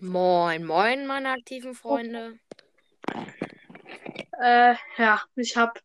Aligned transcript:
Moin, 0.00 0.64
moin, 0.64 1.06
meine 1.06 1.30
aktiven 1.30 1.74
Freunde. 1.74 2.38
Äh, 4.40 4.76
ja, 4.96 5.22
ich 5.34 5.56
habe 5.56 5.80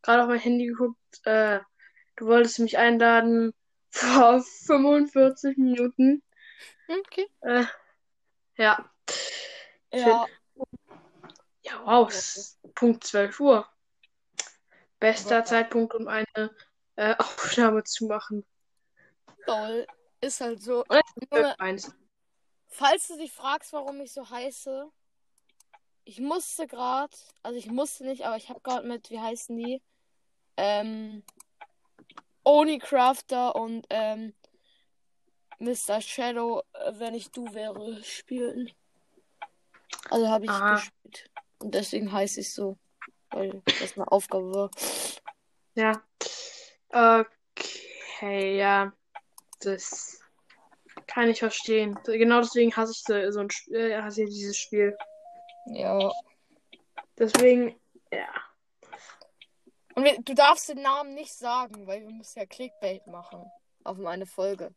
gerade 0.00 0.22
auf 0.22 0.28
mein 0.28 0.38
Handy 0.38 0.66
geguckt. 0.66 0.96
Äh, 1.24 1.60
du 2.16 2.26
wolltest 2.26 2.60
mich 2.60 2.78
einladen 2.78 3.52
vor 3.90 4.42
45 4.42 5.58
Minuten. 5.58 6.22
Okay. 6.88 7.26
Äh, 7.42 7.64
ja. 8.56 8.90
Ja, 9.92 10.26
Ja, 11.62 11.82
wow, 11.84 12.08
es 12.08 12.36
ist 12.36 12.74
Punkt 12.74 13.04
12 13.04 13.38
Uhr. 13.40 13.68
Bester 14.98 15.44
Zeitpunkt, 15.44 15.94
um 15.94 16.08
eine 16.08 16.54
äh, 16.96 17.14
Aufnahme 17.18 17.84
zu 17.84 18.06
machen. 18.06 18.46
toll. 19.44 19.86
Ist 20.20 20.40
halt 20.40 20.62
so. 20.62 20.84
Und. 20.88 21.94
Falls 22.78 23.08
du 23.08 23.16
dich 23.16 23.32
fragst, 23.32 23.72
warum 23.72 24.00
ich 24.00 24.12
so 24.12 24.30
heiße, 24.30 24.88
ich 26.04 26.20
musste 26.20 26.66
gerade, 26.66 27.14
also 27.42 27.58
ich 27.58 27.66
musste 27.66 28.06
nicht, 28.06 28.24
aber 28.24 28.36
ich 28.36 28.48
habe 28.48 28.60
gerade 28.60 28.86
mit, 28.86 29.10
wie 29.10 29.18
heißen 29.20 29.56
die? 29.56 29.82
Ähm, 30.56 31.22
Oni 32.44 32.78
Crafter 32.78 33.56
und 33.56 33.84
ähm, 33.90 34.32
Mr. 35.58 36.00
Shadow, 36.00 36.62
äh, 36.72 36.92
wenn 36.94 37.14
ich 37.14 37.30
du 37.30 37.52
wäre, 37.52 38.02
spielen. 38.04 38.72
Also 40.08 40.28
habe 40.28 40.44
ich 40.46 40.50
Ah. 40.50 40.76
gespielt. 40.76 41.30
Und 41.58 41.74
deswegen 41.74 42.12
heiße 42.12 42.40
ich 42.40 42.54
so. 42.54 42.78
Weil 43.30 43.60
das 43.80 43.96
eine 43.96 44.10
Aufgabe 44.10 44.54
war. 44.54 44.70
Ja. 45.74 46.02
Okay, 46.88 48.56
ja. 48.56 48.92
Das 49.60 50.20
kann 51.08 51.28
ich 51.28 51.40
verstehen. 51.40 51.98
Genau 52.04 52.40
deswegen 52.40 52.76
hasse 52.76 52.92
ich 52.92 53.02
so, 53.02 53.30
so 53.32 53.40
ein 53.40 53.48
äh, 53.74 54.00
hasse 54.00 54.22
ich 54.22 54.30
dieses 54.30 54.56
Spiel. 54.56 54.96
Ja. 55.66 56.12
Deswegen, 57.18 57.80
ja. 58.12 58.28
Und 59.94 60.04
wir, 60.04 60.20
du 60.20 60.34
darfst 60.34 60.68
den 60.68 60.82
Namen 60.82 61.14
nicht 61.14 61.34
sagen, 61.34 61.86
weil 61.88 62.02
wir 62.02 62.10
müssen 62.10 62.38
ja 62.38 62.46
Clickbait 62.46 63.06
machen. 63.08 63.50
Auf 63.82 63.96
meine 63.96 64.26
Folge. 64.26 64.72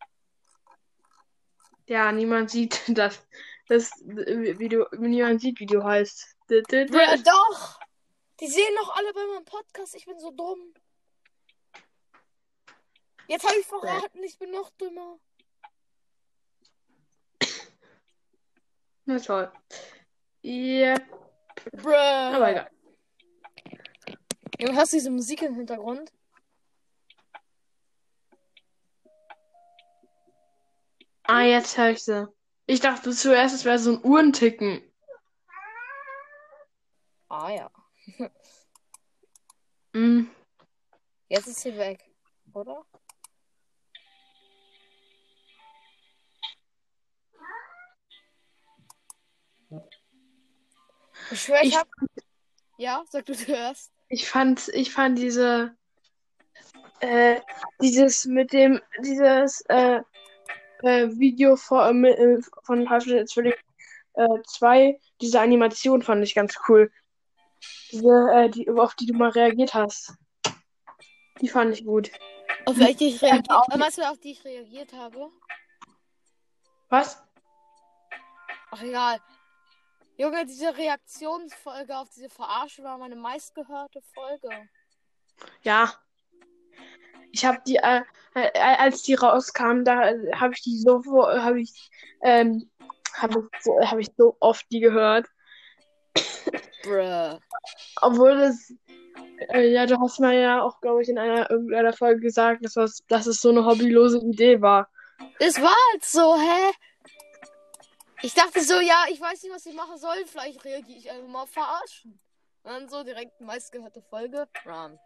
Ja, 1.85 2.11
niemand 2.11 2.49
sieht 2.49 2.81
das. 2.87 3.21
Das 3.67 3.91
wie 4.03 4.69
du, 4.69 4.87
niemand 4.97 5.41
sieht, 5.41 5.59
wie 5.59 5.65
du 5.65 5.83
heißt. 5.83 6.35
Ja, 6.49 7.17
doch! 7.17 7.79
Die 8.39 8.47
sehen 8.47 8.75
doch 8.75 8.95
alle 8.95 9.13
bei 9.13 9.25
meinem 9.27 9.45
Podcast. 9.45 9.95
Ich 9.95 10.05
bin 10.05 10.19
so 10.19 10.31
dumm. 10.31 10.73
Jetzt 13.27 13.47
habe 13.47 13.59
ich 13.59 13.65
verraten, 13.65 14.23
ich 14.23 14.37
bin 14.39 14.51
noch 14.51 14.71
dümmer. 14.71 15.19
Na 19.05 19.19
toll. 19.19 19.51
Ja, 20.41 20.95
Bruh. 21.71 21.93
aber 21.93 22.51
egal. 22.51 22.69
Junge, 24.59 24.75
hast 24.75 24.93
du 24.93 24.97
diese 24.97 25.09
Musik 25.11 25.41
im 25.41 25.55
Hintergrund? 25.55 26.11
Ah, 31.23 31.43
jetzt 31.43 31.77
höre 31.77 31.91
ich 31.91 32.03
sie. 32.03 32.27
Ich 32.67 32.79
dachte 32.79 33.11
zuerst, 33.11 33.55
es 33.55 33.65
wäre 33.65 33.79
so 33.79 33.93
ein 33.93 34.03
Uhrenticken. 34.03 34.81
Ah 37.29 37.49
ja. 37.49 37.71
Hm. 39.93 40.29
Jetzt 41.27 41.47
ist 41.47 41.59
sie 41.59 41.77
weg, 41.77 42.09
oder? 42.53 42.85
Ich 51.31 51.41
schwöre, 51.41 51.59
ich, 51.63 51.69
Ich- 51.69 51.77
hab. 51.77 51.87
Ja, 52.77 53.03
sag 53.09 53.25
du 53.25 53.33
zuerst. 53.35 53.91
Ich 54.09 54.27
fand, 54.27 54.67
ich 54.69 54.91
fand 54.91 55.17
diese, 55.17 55.75
äh, 56.99 57.39
dieses 57.79 58.25
mit 58.25 58.51
dem, 58.51 58.81
dieses, 58.99 59.61
äh, 59.69 60.01
äh, 60.83 61.07
Video 61.11 61.55
von, 61.55 62.03
äh, 62.05 62.39
von 62.63 62.89
Half-Life 62.89 63.25
Zwilling, 63.25 63.53
äh, 64.13 64.27
2, 64.47 64.99
diese 65.21 65.39
Animation 65.39 66.01
fand 66.01 66.23
ich 66.23 66.33
ganz 66.35 66.55
cool. 66.67 66.91
Diese, 67.91 68.27
äh, 68.33 68.49
die, 68.49 68.69
auf 68.69 68.95
die 68.95 69.05
du 69.05 69.13
mal 69.13 69.29
reagiert 69.29 69.73
hast. 69.73 70.13
Die 71.39 71.47
fand 71.47 71.73
ich 71.73 71.85
gut. 71.85 72.11
Auf 72.65 72.77
welche 72.77 73.05
ich 73.05 73.21
reagiert 73.21 73.49
habe. 73.49 73.77
Meinst 73.77 73.97
du, 73.97 74.09
auf 74.09 74.19
die 74.19 74.31
ich 74.31 74.43
reagiert 74.43 74.91
habe? 74.93 75.29
Was? 76.89 77.23
Ach 78.71 78.81
egal. 78.81 79.19
Junge, 80.21 80.45
diese 80.45 80.77
Reaktionsfolge 80.77 81.97
auf 81.97 82.07
diese 82.15 82.29
Verarsche 82.29 82.83
war 82.83 82.99
meine 82.99 83.15
meistgehörte 83.15 84.01
Folge. 84.13 84.69
Ja. 85.63 85.91
Ich 87.31 87.43
habe 87.43 87.57
die, 87.65 87.77
äh, 87.77 88.03
äh, 88.35 88.51
als 88.59 89.01
die 89.01 89.15
rauskam, 89.15 89.83
da 89.83 90.11
äh, 90.11 90.31
habe 90.35 90.53
ich 90.53 90.61
die 90.61 90.77
so, 90.77 91.01
habe 91.25 91.61
ich, 91.61 91.89
ähm, 92.21 92.69
habe 93.15 93.49
ich, 93.51 93.63
so, 93.63 93.79
hab 93.81 93.97
ich 93.97 94.09
so 94.15 94.37
oft 94.39 94.63
die 94.71 94.81
gehört. 94.81 95.25
Bruh. 96.83 97.39
Obwohl 98.01 98.37
das, 98.37 98.71
äh, 99.49 99.73
ja, 99.73 99.87
du 99.87 99.99
hast 99.99 100.19
mal 100.19 100.35
ja 100.35 100.61
auch, 100.61 100.79
glaube 100.81 101.01
ich, 101.01 101.09
in 101.09 101.17
einer 101.17 101.49
irgendeiner 101.49 101.93
Folge 101.93 102.19
gesagt, 102.19 102.63
dass, 102.63 102.73
das, 102.73 102.99
dass 103.07 103.25
es 103.25 103.41
so 103.41 103.49
eine 103.49 103.65
hobbylose 103.65 104.19
Idee 104.19 104.61
war. 104.61 104.87
Es 105.39 105.59
war 105.59 105.75
halt 105.91 106.05
so, 106.05 106.35
hä? 106.35 106.73
Ich 108.23 108.33
dachte 108.33 108.61
so, 108.61 108.79
ja, 108.79 109.05
ich 109.09 109.19
weiß 109.19 109.43
nicht, 109.43 109.53
was 109.53 109.65
ich 109.65 109.73
machen 109.75 109.97
soll. 109.97 110.25
Vielleicht 110.25 110.63
reagiere 110.63 110.97
ich 110.99 111.09
einfach 111.09 111.27
mal 111.27 111.41
auf 111.43 111.49
verarschen. 111.51 112.19
Und 112.63 112.71
dann 112.71 112.89
so 112.89 113.03
direkt 113.03 113.41
meistgehörte 113.41 114.01
Folge. 114.01 114.47
Run. 114.65 114.99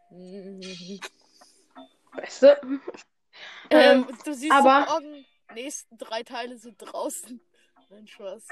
Weißt 2.13 2.41
du? 2.43 2.47
Ähm, 3.69 4.07
Ähm, 4.07 4.17
du 4.23 4.33
siehst 4.33 4.51
aber- 4.53 4.85
so 4.87 4.93
morgen, 4.93 5.25
nächsten 5.53 5.97
drei 5.97 6.23
Teile 6.23 6.57
sind 6.57 6.77
draußen. 6.77 7.39
Nein, 7.89 8.07
Spaß. 8.07 8.47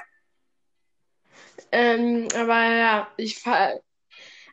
Ähm, 1.72 2.28
aber 2.36 2.64
ja, 2.64 3.12
ich 3.18 3.40
fa- 3.40 3.72
äh, 3.74 3.82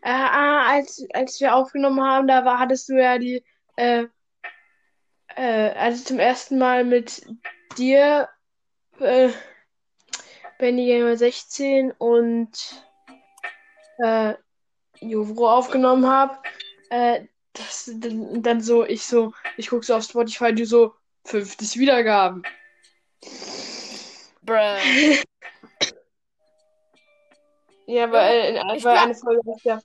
ah, 0.03 0.67
als, 0.67 1.05
als 1.13 1.41
wir 1.41 1.55
aufgenommen 1.55 2.01
haben, 2.03 2.27
da 2.27 2.45
war, 2.45 2.59
hattest 2.59 2.89
du 2.89 2.95
ja 3.01 3.19
die, 3.19 3.45
äh, 3.77 4.07
äh, 5.37 5.71
also 5.75 6.05
zum 6.05 6.19
ersten 6.19 6.59
Mal 6.59 6.85
mit 6.85 7.27
dir, 7.77 8.29
äh, 8.99 9.31
Benny 10.61 10.85
Gamer 10.87 11.17
16 11.17 11.91
und 11.93 12.85
äh, 13.99 14.35
Jovro 15.01 15.51
aufgenommen 15.51 16.07
habe, 16.07 16.39
äh, 16.91 17.23
das, 17.55 17.91
dann, 17.95 18.43
dann 18.43 18.61
so, 18.61 18.85
ich 18.85 19.05
so, 19.05 19.33
ich 19.57 19.71
guck 19.71 19.85
so 19.85 19.95
auf 19.95 20.05
Spotify, 20.05 20.55
du 20.55 20.67
so, 20.67 20.95
50 21.25 21.79
Wiedergaben. 21.79 22.43
Bruh. 24.43 24.57
Ja, 27.87 28.05
aber 28.05 28.23
äh, 28.23 28.51
in, 28.51 28.77
Ich 28.77 28.85
weil 28.85 28.99
eine 28.99 29.17
Folge 29.17 29.41
ist 29.51 29.65
ja 29.65 29.81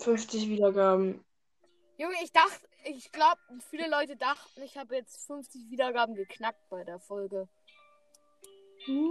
50 0.00 0.46
Wiedergaben. 0.46 1.24
Junge, 1.96 2.16
ich 2.22 2.32
dachte, 2.32 2.68
ich 2.84 3.10
glaube, 3.12 3.40
viele 3.70 3.88
Leute 3.88 4.14
dachten, 4.16 4.60
ich 4.62 4.76
habe 4.76 4.96
jetzt 4.96 5.26
50 5.26 5.70
Wiedergaben 5.70 6.14
geknackt 6.14 6.60
bei 6.68 6.84
der 6.84 6.98
Folge. 6.98 7.48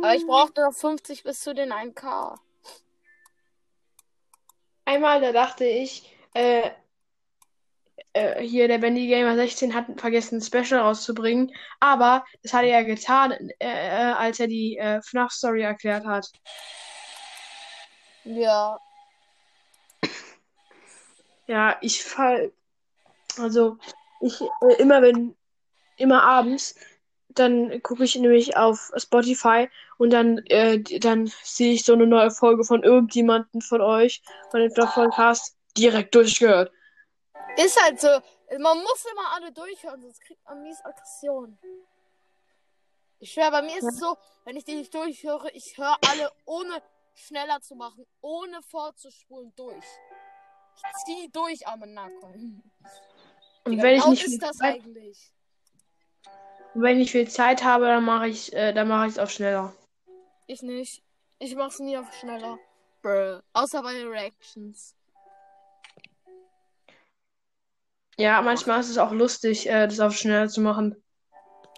Aber 0.02 0.16
ich 0.16 0.26
brauchte 0.26 0.62
noch 0.62 0.74
50 0.74 1.24
bis 1.24 1.42
zu 1.42 1.54
den 1.54 1.72
1K. 1.72 2.38
Einmal, 4.86 5.22
da 5.22 5.32
dachte 5.32 5.66
ich, 5.66 6.16
äh, 6.34 6.72
äh, 8.14 8.42
hier 8.42 8.68
der 8.68 8.80
Bendy 8.80 9.08
Gamer 9.08 9.36
16 9.36 9.74
hat 9.74 9.86
vergessen, 9.98 10.40
ein 10.40 10.42
Special 10.42 10.82
rauszubringen, 10.82 11.54
aber 11.80 12.26
das 12.42 12.54
hat 12.54 12.64
er 12.64 12.82
ja 12.82 12.84
getan, 12.84 13.32
äh, 13.32 13.50
äh, 13.60 14.14
als 14.14 14.40
er 14.40 14.48
die 14.48 14.78
äh, 14.78 15.02
FNAF 15.02 15.32
Story 15.32 15.62
erklärt 15.62 16.06
hat. 16.06 16.28
Ja. 18.24 18.80
Ja, 21.48 21.78
ich 21.82 22.04
fall, 22.04 22.52
also 23.38 23.78
ich 24.22 24.42
äh, 24.42 24.74
immer 24.80 25.02
wenn, 25.02 25.36
immer 25.98 26.24
abends, 26.24 26.76
dann 27.30 27.82
gucke 27.84 28.04
ich 28.04 28.16
nämlich 28.16 28.58
auf 28.58 28.92
Spotify 28.96 29.70
und 29.98 30.12
dann, 30.12 30.40
äh, 30.48 30.82
dann 31.00 31.32
sehe 31.44 31.74
ich 31.74 31.86
so 31.86 31.94
eine 31.94 32.08
neue 32.08 32.32
Folge 32.32 32.64
von 32.64 32.84
irgendjemandem 32.84 33.62
von 33.62 33.82
euch, 33.82 34.22
von 34.52 34.62
dem 34.62 34.74
Podcast, 34.74 35.56
direkt 35.78 36.16
durchgehört. 36.16 36.72
Ist 37.58 37.82
halt 37.82 38.00
so. 38.00 38.08
Man 38.58 38.78
muss 38.80 39.06
immer 39.12 39.36
alle 39.36 39.52
durchhören, 39.52 40.02
sonst 40.02 40.22
kriegt 40.22 40.44
man 40.46 40.64
mies 40.64 40.84
Aggression. 40.84 41.58
Ich 43.20 43.32
schwöre, 43.32 43.52
bei 43.52 43.62
mir 43.62 43.78
ist 43.78 43.84
es 43.84 44.00
so, 44.00 44.18
wenn 44.46 44.56
ich 44.56 44.64
die 44.64 44.76
nicht 44.76 44.94
durchhöre, 44.94 45.52
ich 45.52 45.78
höre 45.78 45.98
alle 46.10 46.32
ohne 46.46 46.82
schneller 47.14 47.62
zu 47.62 47.76
machen, 47.76 48.06
ohne 48.22 48.62
vorzuspulen 48.64 49.54
durch. 49.56 49.86
Ich 50.76 51.06
zieh 51.06 51.30
durch 51.32 51.68
am 51.68 51.82
Nacken. 51.82 52.64
Und 53.66 53.82
wenn 53.82 53.98
ich 53.98 54.06
nicht 54.06 54.24
ist 54.26 54.42
das 54.42 54.58
Zeit, 54.58 54.82
wenn 56.74 57.00
ich 57.00 57.12
viel 57.12 57.30
Zeit 57.30 57.64
habe, 57.64 57.86
dann 57.86 58.04
mache 58.06 58.28
ich, 58.28 58.54
äh, 58.54 58.74
dann 58.74 58.88
mache 58.88 59.08
ich 59.08 59.14
es 59.14 59.20
auch 59.20 59.30
schneller. 59.30 59.74
Ich 60.48 60.62
nicht. 60.62 61.04
Ich 61.40 61.56
mach's 61.56 61.80
nie 61.80 61.98
auf 61.98 62.12
schneller. 62.20 62.58
Bruh. 63.02 63.40
Außer 63.54 63.82
bei 63.82 64.04
Reactions. 64.06 64.96
Ja, 68.18 68.42
manchmal 68.42 68.82
ist 68.82 68.90
es 68.90 68.98
auch 68.98 69.12
lustig, 69.12 69.70
äh, 69.70 69.88
das 69.88 70.00
auf 70.00 70.16
schneller 70.16 70.50
zu 70.50 70.60
machen. 70.62 71.02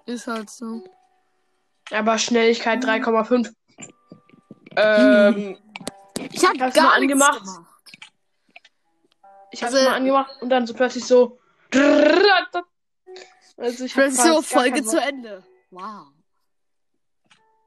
Ist 0.07 0.25
halt 0.27 0.49
so. 0.49 0.83
Aber 1.91 2.17
Schnelligkeit 2.17 2.83
3,5. 2.83 3.53
Ähm, 4.77 5.57
Ich 6.31 6.43
hab 6.45 6.57
Hast 6.59 6.75
gar 6.75 6.85
mal 6.85 6.95
angemacht? 6.95 7.43
gemacht. 7.43 7.65
ich 9.51 9.61
hab's 9.63 9.73
Also- 9.75 9.89
mal 9.89 9.95
angemacht 9.95 10.41
und 10.41 10.49
dann 10.49 10.65
so 10.65 10.73
plötzlich 10.73 11.05
so. 11.05 11.39
Also 13.61 13.85
ich 13.85 13.93
Dann 13.93 14.11
so, 14.11 14.41
Folge 14.41 14.83
zu. 14.83 14.99
Ende. 14.99 15.43
Wow. 15.69 16.07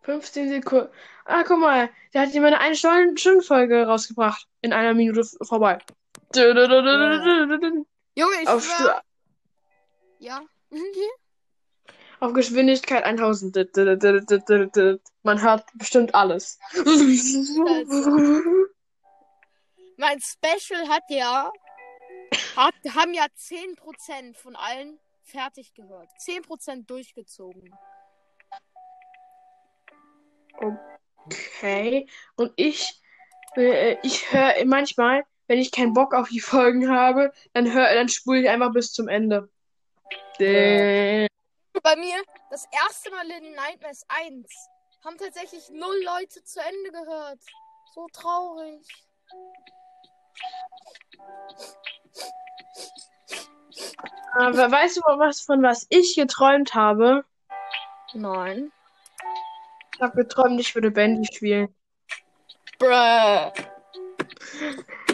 15 0.03 0.49
Sekunden. 0.49 0.89
Ah, 1.25 1.45
guck 1.45 1.61
mal, 1.61 1.89
der 2.13 2.23
hat 2.23 2.33
jemand 2.35 2.57
eine 2.57 2.75
Stunden-Folge 2.75 3.87
rausgebracht. 3.87 4.49
In 4.61 4.73
einer 4.73 4.93
Minute 4.93 5.25
vorbei. 5.43 5.79
Junge, 6.35 7.87
ich 8.43 8.49
Auf, 8.49 8.65
schwör. 8.65 9.03
Ja. 10.19 10.43
auf 12.19 12.33
Geschwindigkeit 12.33 13.05
1000. 13.05 13.57
Man 15.23 15.41
hört 15.41 15.65
bestimmt 15.75 16.13
alles. 16.15 16.59
mein 19.97 20.21
Special 20.21 20.89
hat 20.89 21.05
ja. 21.09 21.53
Hat, 22.57 22.75
haben 22.95 23.15
ja 23.15 23.27
10% 23.39 24.37
von 24.37 24.57
allen 24.57 24.99
fertig 25.25 25.75
gehört. 25.75 26.09
10% 26.21 26.87
durchgezogen. 26.87 27.75
Okay. 31.27 32.09
Und 32.37 32.53
ich, 32.57 33.03
äh, 33.57 33.97
ich 34.03 34.33
höre 34.33 34.65
manchmal, 34.67 35.25
wenn 35.47 35.59
ich 35.59 35.73
keinen 35.73 35.93
Bock 35.93 36.15
auf 36.15 36.29
die 36.29 36.41
Folgen 36.41 36.91
habe, 36.91 37.33
dann 37.53 37.73
hör, 37.73 37.93
dann 37.95 38.09
spule 38.09 38.43
ich 38.43 38.49
einfach 38.49 38.73
bis 38.73 38.93
zum 38.93 39.09
Ende. 39.09 39.51
Äh, 40.39 41.27
Bei 41.83 41.97
mir, 41.97 42.23
das 42.51 42.67
erste 42.87 43.11
Mal 43.11 43.31
in 43.31 43.53
Nightmares 43.55 44.05
1, 44.09 44.49
haben 45.05 45.19
tatsächlich 45.19 45.71
null 45.71 46.03
Leute 46.05 46.43
zu 46.45 46.61
Ende 46.61 46.91
gehört. 46.93 47.41
So 47.95 48.07
traurig. 48.13 48.87
Aber 54.35 54.71
weißt 54.71 54.97
du, 54.97 55.01
was, 55.19 55.41
von 55.41 55.63
was 55.63 55.87
ich 55.91 56.17
geträumt 56.17 56.75
habe? 56.75 57.25
Nein. 58.15 58.73
Ich 59.95 60.01
habe 60.01 60.17
geträumt, 60.17 60.61
ich 60.61 60.75
würde 60.75 60.91
Bandy 60.91 61.27
spielen. 61.33 61.75
Bruh. 62.79 63.53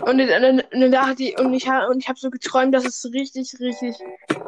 Und 0.03 0.19
dann, 0.19 0.63
dann 0.71 0.93
dachte 0.93 1.23
ich, 1.23 1.39
und 1.39 1.53
ich, 1.53 1.69
und 1.69 2.01
ich 2.01 2.09
habe 2.09 2.19
so 2.19 2.31
geträumt, 2.31 2.75
dass 2.75 2.87
es 2.87 3.05
richtig, 3.13 3.61
richtig 3.61 3.97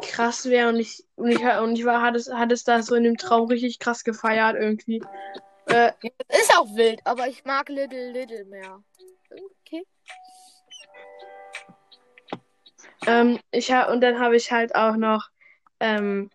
krass 0.01 0.49
wäre. 0.49 0.69
Und 0.69 0.79
ich, 0.79 1.03
und 1.15 1.29
ich, 1.29 1.43
und 1.43 1.75
ich 1.77 1.85
war, 1.85 2.01
hat 2.01 2.15
es, 2.15 2.31
hat 2.31 2.51
es 2.51 2.63
da 2.63 2.81
so 2.81 2.95
in 2.95 3.03
dem 3.03 3.17
Traum 3.17 3.47
richtig 3.47 3.77
krass 3.79 4.03
gefeiert 4.03 4.55
irgendwie. 4.55 5.03
Äh, 5.67 5.91
Ist 6.29 6.57
auch 6.57 6.75
wild, 6.75 6.99
aber 7.05 7.27
ich 7.27 7.45
mag 7.45 7.69
Little 7.69 8.11
Little 8.11 8.45
mehr. 8.45 8.83
Ähm, 13.07 13.39
ich 13.51 13.71
ha 13.71 13.91
und 13.91 14.01
dann 14.01 14.19
habe 14.19 14.35
ich 14.35 14.51
halt 14.51 14.75
auch 14.75 14.95
noch, 14.95 15.29
ähm, 15.79 16.29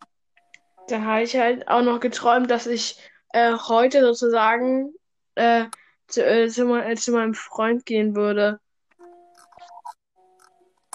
dann 0.89 1.05
habe 1.05 1.23
ich 1.23 1.37
halt 1.37 1.69
auch 1.69 1.83
noch 1.83 2.01
geträumt, 2.01 2.51
dass 2.51 2.67
ich 2.67 2.99
äh, 3.33 3.53
heute 3.53 4.01
sozusagen 4.03 4.95
äh, 5.35 5.67
zu, 6.07 6.25
äh, 6.25 6.49
zu, 6.49 6.65
me- 6.65 6.85
äh, 6.85 6.97
zu 6.97 7.13
meinem 7.13 7.35
Freund 7.35 7.85
gehen 7.87 8.17
würde. 8.17 8.61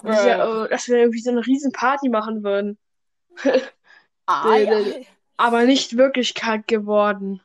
Dass 0.02 0.24
wir, 0.24 0.38
äh, 0.38 0.68
dass 0.68 0.88
wir 0.88 0.98
irgendwie 0.98 1.20
so 1.20 1.30
eine 1.30 1.46
riesen 1.46 1.72
Party 1.72 2.08
machen 2.08 2.42
würden. 2.44 2.78
Ah, 4.26 4.56
ja. 4.56 4.80
aber 5.36 5.64
nicht 5.64 5.98
Wirklichkeit 5.98 6.66
geworden. 6.66 7.42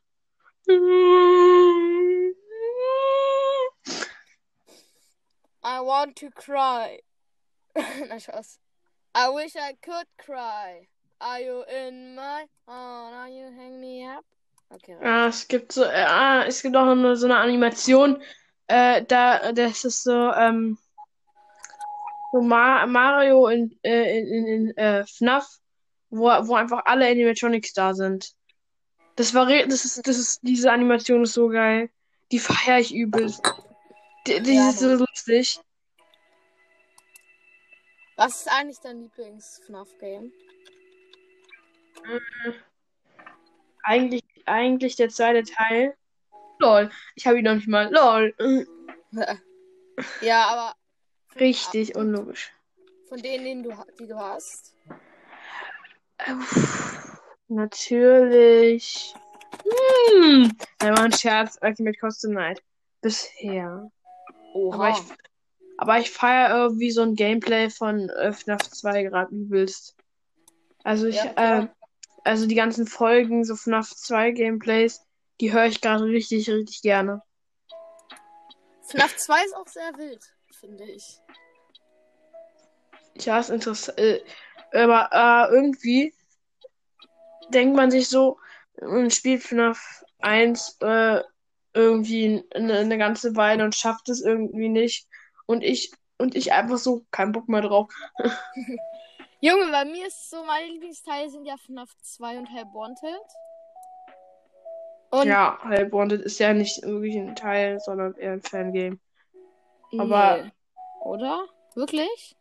I 5.61 5.81
want 5.81 6.15
to 6.17 6.29
cry. 6.31 7.01
Na, 8.09 8.19
Spaß. 8.19 8.57
I 9.15 9.29
wish 9.29 9.55
I 9.55 9.73
could 9.81 10.07
cry. 10.17 10.87
Are 11.21 11.39
you 11.41 11.63
in 11.67 12.15
my 12.15 12.45
arms? 12.67 13.15
Are 13.15 13.29
you 13.29 13.51
hang 13.57 13.81
me 13.81 14.05
up? 14.05 14.23
Okay. 14.71 14.95
Ja, 15.01 15.27
es 15.27 15.47
gibt 15.47 15.71
so, 15.71 15.83
äh, 15.83 16.05
ah, 16.07 16.43
es 16.45 16.61
gibt 16.61 16.75
auch 16.75 16.85
noch 16.85 16.91
eine, 16.91 17.15
so 17.15 17.25
eine 17.25 17.37
Animation, 17.37 18.21
äh, 18.67 19.03
da, 19.03 19.51
das 19.51 19.83
ist 19.83 20.03
so, 20.03 20.31
ähm, 20.31 20.77
so 22.31 22.41
Ma 22.41 22.85
Mario 22.85 23.47
in, 23.47 23.77
äh, 23.83 24.19
in, 24.19 24.27
in, 24.27 24.45
in 24.45 24.77
äh, 24.77 25.05
FNAF, 25.07 25.59
wo, 26.11 26.25
wo 26.25 26.53
einfach 26.55 26.83
alle 26.85 27.09
Animatronics 27.09 27.73
da 27.73 27.93
sind. 27.95 28.33
Das 29.15 29.33
war, 29.33 29.47
das 29.47 29.85
ist, 29.85 30.07
das 30.07 30.17
ist, 30.17 30.39
diese 30.43 30.71
Animation 30.71 31.23
ist 31.23 31.33
so 31.33 31.49
geil. 31.49 31.89
Die 32.31 32.39
feiere 32.39 32.79
ich 32.79 32.93
übelst. 32.93 33.41
Die, 34.27 34.39
die 34.41 34.53
Ja, 34.53 34.69
ist 34.69 34.79
so 34.79 34.93
lustig. 34.93 35.59
Was 38.19 38.41
ist 38.41 38.51
eigentlich 38.51 38.79
dein 38.81 38.99
Lieblings-FNAF-Game? 38.99 40.33
Eigentlich, 43.81 44.25
eigentlich 44.45 44.97
der 44.97 45.07
zweite 45.07 45.49
Teil. 45.49 45.95
Lol, 46.59 46.89
ich 47.15 47.25
habe 47.25 47.39
ihn 47.39 47.45
noch 47.45 47.55
nicht 47.55 47.69
mal. 47.69 47.89
Lol. 47.89 48.35
ja, 50.21 50.47
aber 50.47 50.75
Richtig 51.39 51.95
unlogisch. 51.95 52.51
von 53.07 53.21
denen, 53.21 53.45
den 53.45 53.63
du, 53.63 53.85
die 53.97 54.07
du 54.07 54.17
hast. 54.17 54.75
Uff, 56.27 57.21
Natürlich. 57.47 59.13
Hm. 60.11 60.57
Da 60.79 60.89
war 60.89 61.05
ein 61.05 61.13
Scherz. 61.13 61.57
Ultimate 61.61 61.97
Custom 61.97 62.33
Night. 62.33 62.61
Bisher. 62.99 63.89
Oha. 64.53 64.75
Aber 64.75 64.89
ich, 64.89 65.28
aber 65.79 65.97
ich 65.97 66.11
feiere 66.11 66.57
irgendwie 66.57 66.91
so 66.91 67.01
ein 67.03 67.15
Gameplay 67.15 67.69
von 67.69 68.09
äh, 68.09 68.33
FNAF 68.33 68.69
2 68.69 69.03
gerade 69.03 69.33
übelst. 69.33 69.95
Also 70.83 71.07
ich, 71.07 71.15
Ja, 71.15 71.61
äh, 71.61 71.67
also 72.25 72.47
die 72.47 72.55
ganzen 72.55 72.85
Folgen, 72.85 73.45
so 73.45 73.55
FNAF 73.55 73.87
2 73.95 74.31
Gameplays, 74.31 75.01
die 75.39 75.53
höre 75.53 75.67
ich 75.67 75.79
gerade 75.79 76.03
richtig, 76.03 76.49
richtig 76.49 76.81
gerne. 76.81 77.21
FNAF 78.89 79.15
2 79.15 79.41
ist 79.45 79.55
auch 79.55 79.67
sehr 79.69 79.97
wild, 79.97 80.21
finde 80.51 80.83
ich. 80.83 81.17
Ja, 83.21 83.39
ist 83.39 83.49
interessant. 83.49 83.97
Äh, 83.99 84.21
aber 84.73 85.09
äh, 85.13 85.55
irgendwie 85.55 86.13
denkt 87.53 87.77
man 87.77 87.89
sich 87.89 88.09
so, 88.09 88.37
man 88.81 89.11
spielt 89.11 89.43
FNAF 89.43 90.03
1 90.19 90.75
äh, 90.81 91.21
irgendwie 91.73 92.43
eine, 92.53 92.79
eine 92.79 92.97
ganze 92.97 93.37
Weile 93.37 93.63
und 93.63 93.75
schafft 93.75 94.09
es 94.09 94.21
irgendwie 94.21 94.67
nicht. 94.67 95.08
Und 95.49 95.63
ich, 95.63 95.91
und 96.19 96.35
ich 96.35 96.53
einfach 96.53 96.77
so, 96.77 97.05
kein 97.09 97.31
Bock 97.31 97.49
mehr 97.49 97.61
drauf. 97.61 97.91
Junge, 99.41 99.71
bei 99.71 99.83
mir 99.85 100.05
ist 100.05 100.29
so, 100.29 100.43
meine 100.43 100.67
Lieblingsteile 100.67 101.27
sind 101.31 101.43
ja 101.45 101.55
FNAF 101.57 101.89
2 102.03 102.37
und 102.37 102.45
Help 102.45 102.67
Wanted. 102.71 103.19
Und 105.09 105.27
Ja, 105.27 105.57
Help 105.67 105.91
Wanted 105.91 106.21
ist 106.21 106.37
ja 106.39 106.53
nicht 106.53 106.83
wirklich 106.83 107.15
ein 107.15 107.35
Teil, 107.35 107.79
sondern 107.79 108.13
eher 108.15 108.33
ein 108.33 108.43
Fangame. 108.43 108.99
aber- 109.97 110.43
Nee. 110.43 110.51
Oder? 111.01 111.45
Wirklich? 111.73 112.35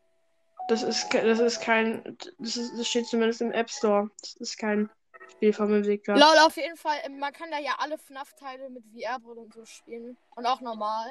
Das 0.69 0.83
ist, 0.83 1.09
das 1.15 1.39
ist 1.39 1.61
kein, 1.63 2.19
das, 2.39 2.57
ist, 2.59 2.79
das 2.79 2.87
steht 2.87 3.07
zumindest 3.07 3.41
im 3.41 3.53
App 3.53 3.71
Store. 3.71 4.11
Das 4.21 4.35
ist 4.35 4.59
kein 4.59 4.91
Spiel 5.31 5.55
vom 5.55 5.73
Entwickler. 5.73 6.17
Lol, 6.19 6.39
auf 6.47 6.57
jeden 6.59 6.77
Fall. 6.77 6.99
Man 7.09 7.33
kann 7.33 7.51
da 7.51 7.59
ja 7.59 7.77
alle 7.79 7.97
FNAF-Teile 7.97 8.69
mit 8.69 8.85
VR-Brille 8.93 9.41
und 9.41 9.55
so 9.55 9.65
spielen. 9.65 10.19
Und 10.37 10.45
auch 10.45 10.61
normal. 10.61 11.11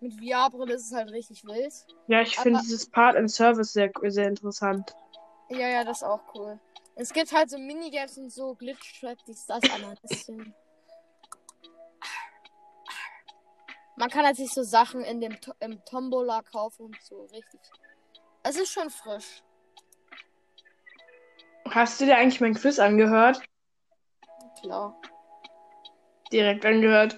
Mit 0.00 0.14
VR-Brille 0.14 0.74
ist 0.74 0.86
es 0.86 0.92
halt 0.92 1.10
richtig 1.10 1.44
wild. 1.44 1.72
Ja, 2.06 2.22
ich 2.22 2.36
finde 2.36 2.60
dieses 2.62 2.88
Part 2.88 3.16
and 3.16 3.30
Service 3.30 3.72
sehr, 3.72 3.90
sehr 4.04 4.28
interessant. 4.28 4.94
Ja, 5.50 5.68
ja, 5.68 5.84
das 5.84 5.98
ist 5.98 6.04
auch 6.04 6.22
cool. 6.34 6.58
Es 6.96 7.12
gibt 7.12 7.32
halt 7.32 7.50
so 7.50 7.58
Minigames 7.58 8.16
und 8.18 8.30
so 8.30 8.54
Glitch-Trap, 8.54 9.18
dies, 9.26 9.46
das, 9.46 9.62
einmal 9.70 9.90
ein 9.90 9.98
bisschen. 10.02 10.54
Man 13.96 14.08
kann 14.08 14.24
halt 14.24 14.36
sich 14.36 14.50
so 14.50 14.62
Sachen 14.62 15.02
in 15.02 15.20
dem 15.20 15.36
im 15.60 15.84
Tombola 15.84 16.40
kaufen 16.42 16.86
und 16.86 17.00
so 17.02 17.24
richtig. 17.24 17.60
Es 18.42 18.56
ist 18.56 18.72
schon 18.72 18.88
frisch. 18.88 19.42
Hast 21.68 22.00
du 22.00 22.06
dir 22.06 22.16
eigentlich 22.16 22.40
mein 22.40 22.54
Quiz 22.54 22.78
angehört? 22.78 23.42
Klar. 24.60 24.98
Direkt 26.32 26.64
angehört. 26.64 27.16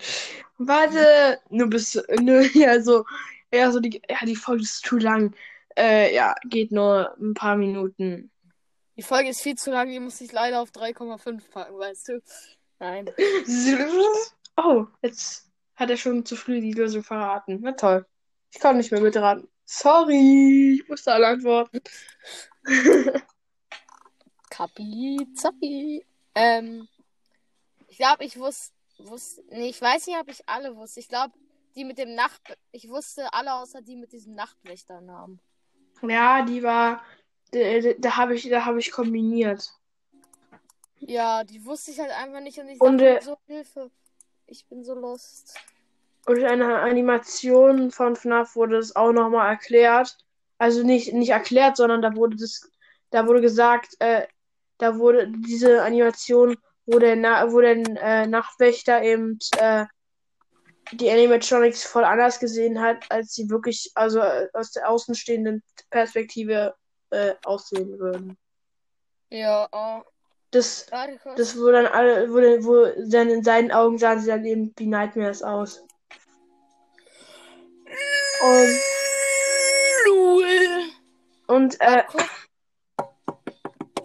Warte, 0.66 1.40
nur 1.50 1.68
bis, 1.68 2.00
nur, 2.20 2.40
ja, 2.54 2.80
so, 2.80 3.04
ja, 3.52 3.70
so 3.70 3.80
die, 3.80 4.00
ja, 4.08 4.18
die 4.24 4.36
Folge 4.36 4.62
ist 4.62 4.84
zu 4.84 4.96
lang. 4.98 5.34
Äh, 5.76 6.14
ja, 6.14 6.34
geht 6.44 6.72
nur 6.72 7.16
ein 7.18 7.34
paar 7.34 7.56
Minuten. 7.56 8.30
Die 8.96 9.02
Folge 9.02 9.30
ist 9.30 9.40
viel 9.40 9.56
zu 9.56 9.70
lang, 9.70 9.90
die 9.90 10.00
muss 10.00 10.20
ich 10.20 10.32
leider 10.32 10.60
auf 10.60 10.70
3,5 10.70 11.50
packen, 11.50 11.78
weißt 11.78 12.08
du? 12.08 12.22
Nein. 12.78 13.10
Oh, 14.54 14.86
jetzt 15.00 15.50
hat 15.76 15.88
er 15.88 15.96
schon 15.96 16.26
zu 16.26 16.36
früh 16.36 16.60
die 16.60 16.74
Lösung 16.74 17.02
verraten. 17.02 17.60
Na 17.62 17.72
toll. 17.72 18.04
Ich 18.50 18.60
kann 18.60 18.76
nicht 18.76 18.92
mehr 18.92 19.00
mitraten. 19.00 19.48
Sorry, 19.64 20.78
ich 20.78 20.88
musste 20.88 21.14
alle 21.14 21.28
antworten. 21.28 21.80
Kapi, 24.50 25.26
Zappi. 25.34 26.04
Ähm, 26.34 26.86
ich 27.88 27.96
glaube, 27.96 28.24
ich 28.24 28.38
wusste, 28.38 28.74
wusste, 29.06 29.42
nee, 29.50 29.68
ich 29.68 29.80
weiß 29.80 30.06
nicht, 30.06 30.18
ob 30.18 30.28
ich 30.28 30.48
alle 30.48 30.76
wusste. 30.76 31.00
Ich 31.00 31.08
glaube, 31.08 31.34
die 31.74 31.84
mit 31.84 31.98
dem 31.98 32.14
Nacht, 32.14 32.40
ich 32.70 32.88
wusste 32.88 33.32
alle 33.32 33.54
außer 33.54 33.82
die 33.82 33.96
mit 33.96 34.12
diesem 34.12 34.34
Nachtwächternamen. 34.34 35.40
Ja, 36.02 36.42
die 36.42 36.62
war, 36.62 37.02
da, 37.52 38.16
habe 38.16 38.34
ich, 38.34 38.48
da 38.48 38.64
habe 38.64 38.80
ich 38.80 38.90
kombiniert. 38.90 39.72
Ja, 40.98 41.44
die 41.44 41.64
wusste 41.64 41.90
ich 41.90 42.00
halt 42.00 42.12
einfach 42.12 42.40
nicht 42.40 42.58
und 42.58 42.68
ich 42.68 42.80
Und, 42.80 42.98
dachte 42.98 43.18
äh, 43.18 43.22
so, 43.22 43.36
Hilfe. 43.46 43.90
Ich 44.46 44.66
bin 44.66 44.84
so 44.84 44.94
lost. 44.94 45.56
Und 46.26 46.36
in 46.36 46.44
einer 46.44 46.82
Animation 46.82 47.90
von 47.90 48.14
FNAF 48.14 48.54
wurde 48.54 48.76
es 48.76 48.94
auch 48.94 49.12
nochmal 49.12 49.48
erklärt. 49.50 50.16
Also 50.58 50.84
nicht, 50.84 51.12
nicht 51.12 51.30
erklärt, 51.30 51.76
sondern 51.76 52.02
da 52.02 52.14
wurde 52.14 52.36
das, 52.36 52.70
da 53.10 53.26
wurde 53.26 53.40
gesagt, 53.40 53.96
äh, 53.98 54.26
da 54.78 54.98
wurde 54.98 55.28
diese 55.28 55.82
Animation, 55.82 56.56
wo 56.86 56.98
der, 56.98 57.16
Na 57.16 57.50
wo 57.52 57.60
der 57.60 57.76
äh, 57.76 58.26
Nachtwächter 58.26 59.02
eben 59.02 59.38
äh, 59.58 59.86
die 60.92 61.10
Animatronics 61.10 61.84
voll 61.84 62.04
anders 62.04 62.38
gesehen 62.40 62.80
hat, 62.80 63.10
als 63.10 63.34
sie 63.34 63.48
wirklich, 63.48 63.90
also 63.94 64.20
äh, 64.20 64.48
aus 64.52 64.72
der 64.72 64.88
außenstehenden 64.88 65.62
Perspektive 65.90 66.74
äh, 67.10 67.34
aussehen 67.44 67.98
würden. 67.98 68.36
Ja, 69.30 69.68
oh. 69.72 70.02
Das, 70.50 70.84
das 71.36 71.58
wo 71.58 71.70
dann 71.70 71.86
alle, 71.86 72.30
wo, 72.30 72.38
dann- 72.40 72.64
wo 72.64 72.84
dann 73.10 73.30
in 73.30 73.42
seinen 73.42 73.72
Augen 73.72 73.96
sahen 73.96 74.20
sie 74.20 74.26
dann 74.28 74.44
eben 74.44 74.74
wie 74.76 74.86
Nightmares 74.86 75.42
aus. 75.42 75.82
Und, 78.42 78.80
Lul. 80.06 80.44
und 81.46 81.80
äh, 81.80 82.02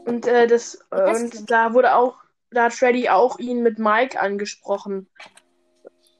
Und 0.05 0.25
äh, 0.25 0.47
das 0.47 0.75
äh, 0.91 1.15
und 1.15 1.51
da 1.51 1.73
wurde 1.73 1.93
auch, 1.95 2.15
da 2.51 2.65
hat 2.65 2.73
Freddy 2.73 3.09
auch 3.09 3.39
ihn 3.39 3.61
mit 3.61 3.79
Mike 3.79 4.19
angesprochen. 4.19 5.09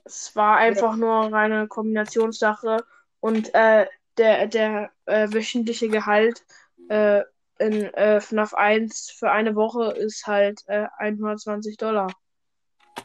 Es 0.04 0.36
war 0.36 0.58
einfach 0.58 0.96
nur 0.96 1.32
reine 1.32 1.68
Kombinationssache 1.68 2.86
und 3.20 3.54
äh, 3.54 3.88
der 4.18 4.48
der 4.48 4.92
äh, 5.06 5.28
wöchentliche 5.32 5.90
Gehalt 5.90 6.44
äh, 6.90 7.24
in 7.60 7.86
äh, 7.94 8.22
FNAF 8.22 8.54
1 8.54 9.12
für 9.12 9.32
eine 9.32 9.56
Woche 9.56 9.92
ist 9.92 10.28
halt 10.28 10.64
äh, 10.68 10.88
120 11.00 11.78
Dollar. 11.78 12.14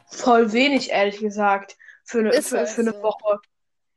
Voll 0.07 0.51
wenig, 0.53 0.91
ehrlich 0.91 1.19
gesagt, 1.19 1.77
für 2.03 2.19
eine, 2.19 2.33
für, 2.33 2.65
für 2.67 2.81
eine 2.81 2.93
so. 2.93 3.03
Woche. 3.03 3.39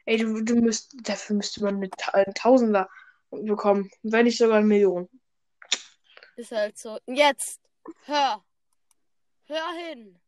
Ey, 0.06 0.18
du, 0.18 0.42
du 0.42 0.56
müsst, 0.56 0.95
dafür 1.02 1.37
müsste 1.37 1.62
man 1.62 1.76
eine, 1.76 1.90
einen 2.12 2.35
Tausender 2.35 2.88
bekommen, 3.30 3.90
wenn 4.02 4.25
nicht 4.25 4.38
sogar 4.38 4.59
eine 4.59 4.66
Million. 4.66 5.09
Ist 6.37 6.52
halt 6.52 6.78
so. 6.78 6.99
Jetzt. 7.06 7.61
Hör. 8.04 8.42
Hör 9.48 9.72
hin. 9.72 10.18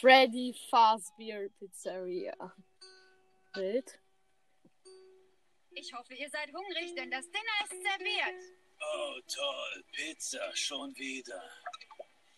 Freddy 0.00 0.54
Fazbear 0.70 1.48
Pizzeria. 1.58 2.34
Wild. 3.54 3.98
Ich 5.72 5.92
hoffe, 5.92 6.14
ihr 6.14 6.30
seid 6.30 6.52
hungrig, 6.54 6.94
denn 6.94 7.10
das 7.10 7.26
Dinner 7.30 7.64
ist 7.64 7.82
serviert. 7.82 8.42
Oh, 8.80 9.20
toll. 9.26 9.84
Pizza, 9.92 10.56
schon 10.56 10.96
wieder. 10.96 11.42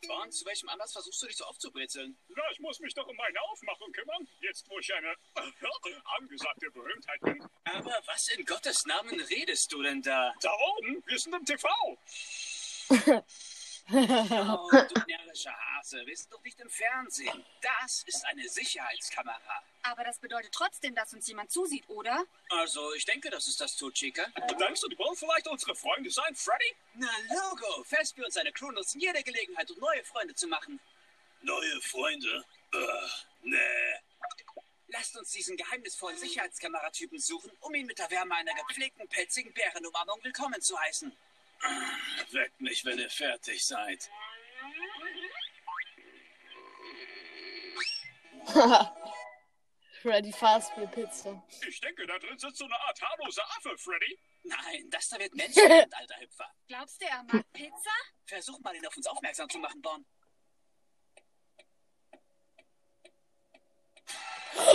Und 0.08 0.32
zu 0.32 0.44
welchem 0.46 0.68
Anlass 0.68 0.92
versuchst 0.92 1.22
du 1.22 1.26
dich 1.26 1.36
so 1.36 1.44
aufzubrezeln? 1.44 2.18
Na, 2.28 2.42
ich 2.52 2.58
muss 2.60 2.80
mich 2.80 2.94
doch 2.94 3.06
um 3.06 3.16
meine 3.16 3.40
Aufmachung 3.42 3.92
kümmern, 3.92 4.28
jetzt 4.40 4.68
wo 4.68 4.78
ich 4.78 4.92
eine 4.94 5.14
angesagte 6.18 6.70
Berühmtheit 6.70 7.20
bin. 7.20 7.48
Aber 7.64 8.02
was 8.06 8.28
in 8.28 8.44
Gottes 8.44 8.84
Namen 8.86 9.20
redest 9.20 9.72
du 9.72 9.82
denn 9.82 10.02
da? 10.02 10.34
Da 10.40 10.52
oben, 10.76 11.02
wir 11.06 11.18
sind 11.18 11.34
im 11.34 11.44
TV. 11.44 11.68
Oh, 13.90 14.70
du 14.70 15.00
närrischer 15.06 15.52
Hase, 15.52 16.06
wir 16.06 16.16
sind 16.16 16.32
doch 16.32 16.42
nicht 16.42 16.58
im 16.60 16.70
Fernsehen. 16.70 17.44
Das 17.60 18.04
ist 18.06 18.24
eine 18.26 18.48
Sicherheitskamera. 18.48 19.62
Aber 19.82 20.04
das 20.04 20.18
bedeutet 20.18 20.52
trotzdem, 20.52 20.94
dass 20.94 21.12
uns 21.12 21.26
jemand 21.26 21.50
zusieht, 21.50 21.84
oder? 21.88 22.24
Also, 22.50 22.94
ich 22.94 23.04
denke, 23.04 23.28
dass 23.30 23.46
es 23.48 23.56
das 23.56 23.76
tut, 23.76 23.94
Chica. 23.94 24.24
Denkst 24.58 24.80
du, 24.80 24.88
die 24.88 24.98
wollen 24.98 25.16
vielleicht 25.16 25.48
unsere 25.48 25.74
Freunde 25.74 26.10
sein, 26.10 26.34
Freddy? 26.34 26.74
Na, 26.94 27.08
Logo. 27.28 27.82
Festby 27.84 28.24
und 28.24 28.32
seine 28.32 28.52
Crew 28.52 28.70
nutzen 28.70 29.00
jede 29.00 29.22
Gelegenheit, 29.22 29.70
um 29.70 29.78
neue 29.78 30.04
Freunde 30.04 30.34
zu 30.34 30.46
machen. 30.46 30.78
Neue 31.42 31.80
Freunde? 31.80 32.44
Ugh, 32.74 33.10
nee. 33.42 33.58
Lasst 34.88 35.16
uns 35.16 35.32
diesen 35.32 35.56
geheimnisvollen 35.56 36.18
Sicherheitskameratypen 36.18 37.18
suchen, 37.18 37.50
um 37.60 37.74
ihn 37.74 37.86
mit 37.86 37.98
der 37.98 38.10
Wärme 38.10 38.34
einer 38.36 38.54
gepflegten, 38.54 39.08
pelzigen 39.08 39.52
Bärenumarmung 39.52 40.22
willkommen 40.22 40.60
zu 40.60 40.78
heißen. 40.78 41.10
Weckt 42.32 42.60
mich, 42.60 42.84
wenn 42.84 42.98
ihr 42.98 43.10
fertig 43.10 43.64
seid. 43.64 44.10
Freddy 50.02 50.32
Fazbear 50.32 50.88
Pizza. 50.88 51.42
Ich 51.66 51.80
denke, 51.80 52.06
da 52.06 52.18
drin 52.18 52.36
sitzt 52.36 52.58
so 52.58 52.64
eine 52.64 52.74
Art 52.80 53.00
haarloser 53.00 53.44
Affe, 53.56 53.78
Freddy. 53.78 54.18
Nein, 54.42 54.90
das 54.90 55.08
da 55.08 55.18
wird 55.18 55.34
menschlich, 55.34 55.64
alter 55.92 56.20
Hüpfer. 56.20 56.52
Glaubst 56.66 57.00
du, 57.00 57.06
er 57.06 57.22
mag 57.22 57.44
Pizza? 57.52 57.90
Versuch 58.26 58.58
mal, 58.60 58.74
ihn 58.74 58.84
auf 58.86 58.96
uns 58.96 59.06
aufmerksam 59.06 59.48
zu 59.48 59.58
machen, 59.58 59.80
Bon. 59.80 60.04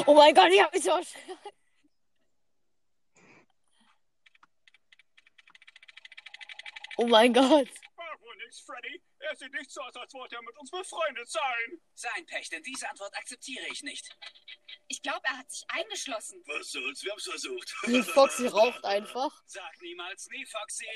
Oh 0.06 0.13
mein 0.13 0.34
Gott, 0.34 0.50
ich 0.50 0.62
hab 0.62 0.74
mich 0.74 0.84
so 0.84 0.91
erschrocken. 0.91 1.57
Oh 6.98 7.08
mein 7.08 7.34
Gott. 7.34 7.70
War 7.96 8.22
wohl 8.22 8.36
nix, 8.38 8.60
Freddy. 8.62 9.01
Er 9.20 9.36
sieht 9.36 9.51
nicht 9.54 9.72
so 9.72 9.82
aus, 9.82 9.96
als 9.96 10.13
wollte 10.13 10.36
er 10.36 10.42
mit 10.42 10.58
uns 10.58 10.72
befreundet 10.72 11.30
sein. 11.30 11.82
Sein 11.94 12.25
Pech, 12.25 12.50
denn 12.50 12.63
diese 12.63 12.89
Antwort 12.89 13.16
akzeptiere 13.16 13.66
ich 13.72 13.84
nicht. 13.84 14.10
Ich 14.88 15.01
glaube, 15.01 15.22
er 15.24 15.38
hat 15.38 15.51
sich 15.51 15.63
eingeschlossen. 15.70 16.42
Was 16.48 16.72
soll's, 16.72 17.04
wir 17.04 17.12
haben's 17.12 17.25
versucht. 17.25 17.75
Die 17.88 18.04
Foxy 18.04 18.48
raucht 18.48 18.84
einfach. 18.86 19.44
Sag 19.46 19.82
niemals 19.82 20.27
nie, 20.30 20.46
Foxy. 20.46 20.88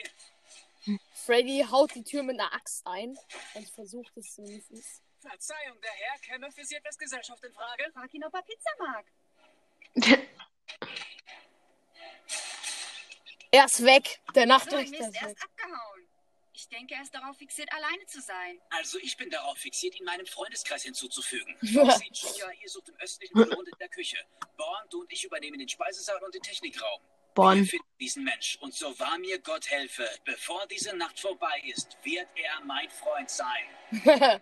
Freddy 1.14 1.66
haut 1.70 1.94
die 1.94 2.04
Tür 2.04 2.24
mit 2.24 2.40
einer 2.40 2.52
Axt 2.54 2.82
ein 2.86 3.16
und 3.54 3.70
versucht 3.70 4.16
es 4.18 4.34
zumindest. 4.34 5.04
Verzeihung, 5.20 5.80
der 5.82 5.92
Herr 5.92 6.18
käme 6.20 6.52
für 6.52 6.66
Sie 6.66 6.76
etwas 6.76 6.98
Gesellschaft 6.98 7.44
in 7.44 7.54
Frage? 7.54 7.92
Frag 7.94 8.12
ihn, 8.14 8.24
ob 8.24 8.34
er 8.34 8.42
Pizza 8.42 8.72
mag. 8.80 9.06
Er 13.54 13.66
ist 13.66 13.84
weg. 13.84 14.22
Der 14.34 14.34
So 14.34 14.40
ein 14.44 14.48
Nachtwächter 14.48 14.98
Mist, 14.98 15.10
ist 15.10 15.22
er 15.22 15.28
weg. 15.28 15.36
ist 15.36 15.44
abgehauen. 15.44 15.91
Ich 16.62 16.70
denke, 16.70 16.94
er 16.94 17.02
ist 17.02 17.16
darauf 17.16 17.36
fixiert, 17.38 17.74
alleine 17.74 18.06
zu 18.06 18.22
sein. 18.22 18.62
Also 18.70 19.00
ich 19.00 19.18
bin 19.18 19.32
darauf 19.32 19.58
fixiert, 19.58 20.00
ihn 20.00 20.06
meinem 20.06 20.28
Freundeskreis 20.28 20.84
hinzuzufügen. 20.84 21.58
Chica, 21.62 22.52
ihr 22.62 22.70
sucht 22.70 22.90
im 22.90 22.96
östlichen 22.98 23.34
Flur 23.34 23.58
und 23.58 23.68
in 23.68 23.80
der 23.80 23.90
Küche. 23.90 24.18
Born, 24.58 24.88
du 24.92 25.02
und 25.02 25.12
ich 25.12 25.24
übernehmen 25.24 25.58
den 25.58 25.68
Speisesaal 25.68 26.24
und 26.24 26.36
den 26.36 26.44
Technikraum. 26.44 27.02
Wir 27.02 27.34
Bonn. 27.34 27.66
finden 27.66 27.98
diesen 28.00 28.24
Mensch. 28.24 28.60
Und 28.62 28.76
so 28.76 29.00
wahr 29.00 29.18
mir 29.18 29.40
Gott 29.40 29.72
helfe, 29.72 30.08
bevor 30.24 30.68
diese 30.68 30.96
Nacht 30.96 31.20
vorbei 31.20 31.64
ist, 31.66 31.98
wird 32.04 32.28
er 32.36 32.64
mein 32.66 32.92
Freund 32.92 33.32
sein. 33.32 33.66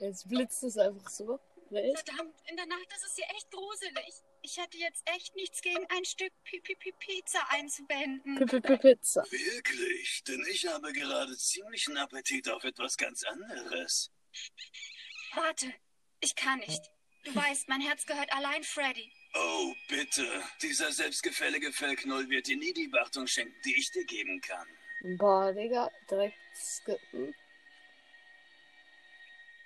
Jetzt 0.00 0.28
blitzt 0.28 0.62
es 0.64 0.76
einfach 0.76 1.08
so. 1.08 1.40
Verdammt, 1.70 2.34
in 2.50 2.56
der 2.56 2.66
Nacht 2.66 2.92
ist 2.94 3.04
es 3.06 3.14
hier 3.16 3.24
echt 3.34 3.50
gruselig. 3.50 4.22
Ich 4.44 4.58
hätte 4.58 4.76
jetzt 4.76 5.02
echt 5.06 5.34
nichts 5.36 5.62
gegen 5.62 5.86
ein 5.88 6.04
Stück 6.04 6.30
Pi 6.44 6.60
-Pi 6.60 6.76
-Pi 6.76 6.92
Pizza 6.98 7.40
einzuwenden. 7.48 8.34
P 8.36 8.44
-P 8.44 8.60
-P 8.60 8.76
Pizza. 8.76 9.24
Wirklich? 9.30 10.22
Denn 10.24 10.44
ich 10.50 10.66
habe 10.66 10.92
gerade 10.92 11.34
ziemlichen 11.38 11.96
Appetit 11.96 12.50
auf 12.50 12.62
etwas 12.62 12.98
ganz 12.98 13.24
anderes. 13.24 14.12
Warte, 15.32 15.72
ich 16.20 16.36
kann 16.36 16.58
nicht. 16.58 16.82
Du 17.24 17.34
weißt, 17.34 17.70
mein 17.70 17.80
Herz 17.80 18.04
gehört 18.04 18.30
allein 18.34 18.62
Freddy. 18.64 19.10
Oh, 19.32 19.74
bitte. 19.88 20.26
Dieser 20.60 20.92
selbstgefällige 20.92 21.72
Fellknoll 21.72 22.28
wird 22.28 22.46
dir 22.46 22.58
nie 22.58 22.74
die 22.74 22.88
Beachtung 22.88 23.26
schenken, 23.26 23.58
die 23.64 23.74
ich 23.78 23.90
dir 23.92 24.04
geben 24.04 24.42
kann. 24.42 24.68
Boah, 25.16 25.54
Digga. 25.54 25.90
Direkt 26.10 26.36
skippen. 26.54 27.34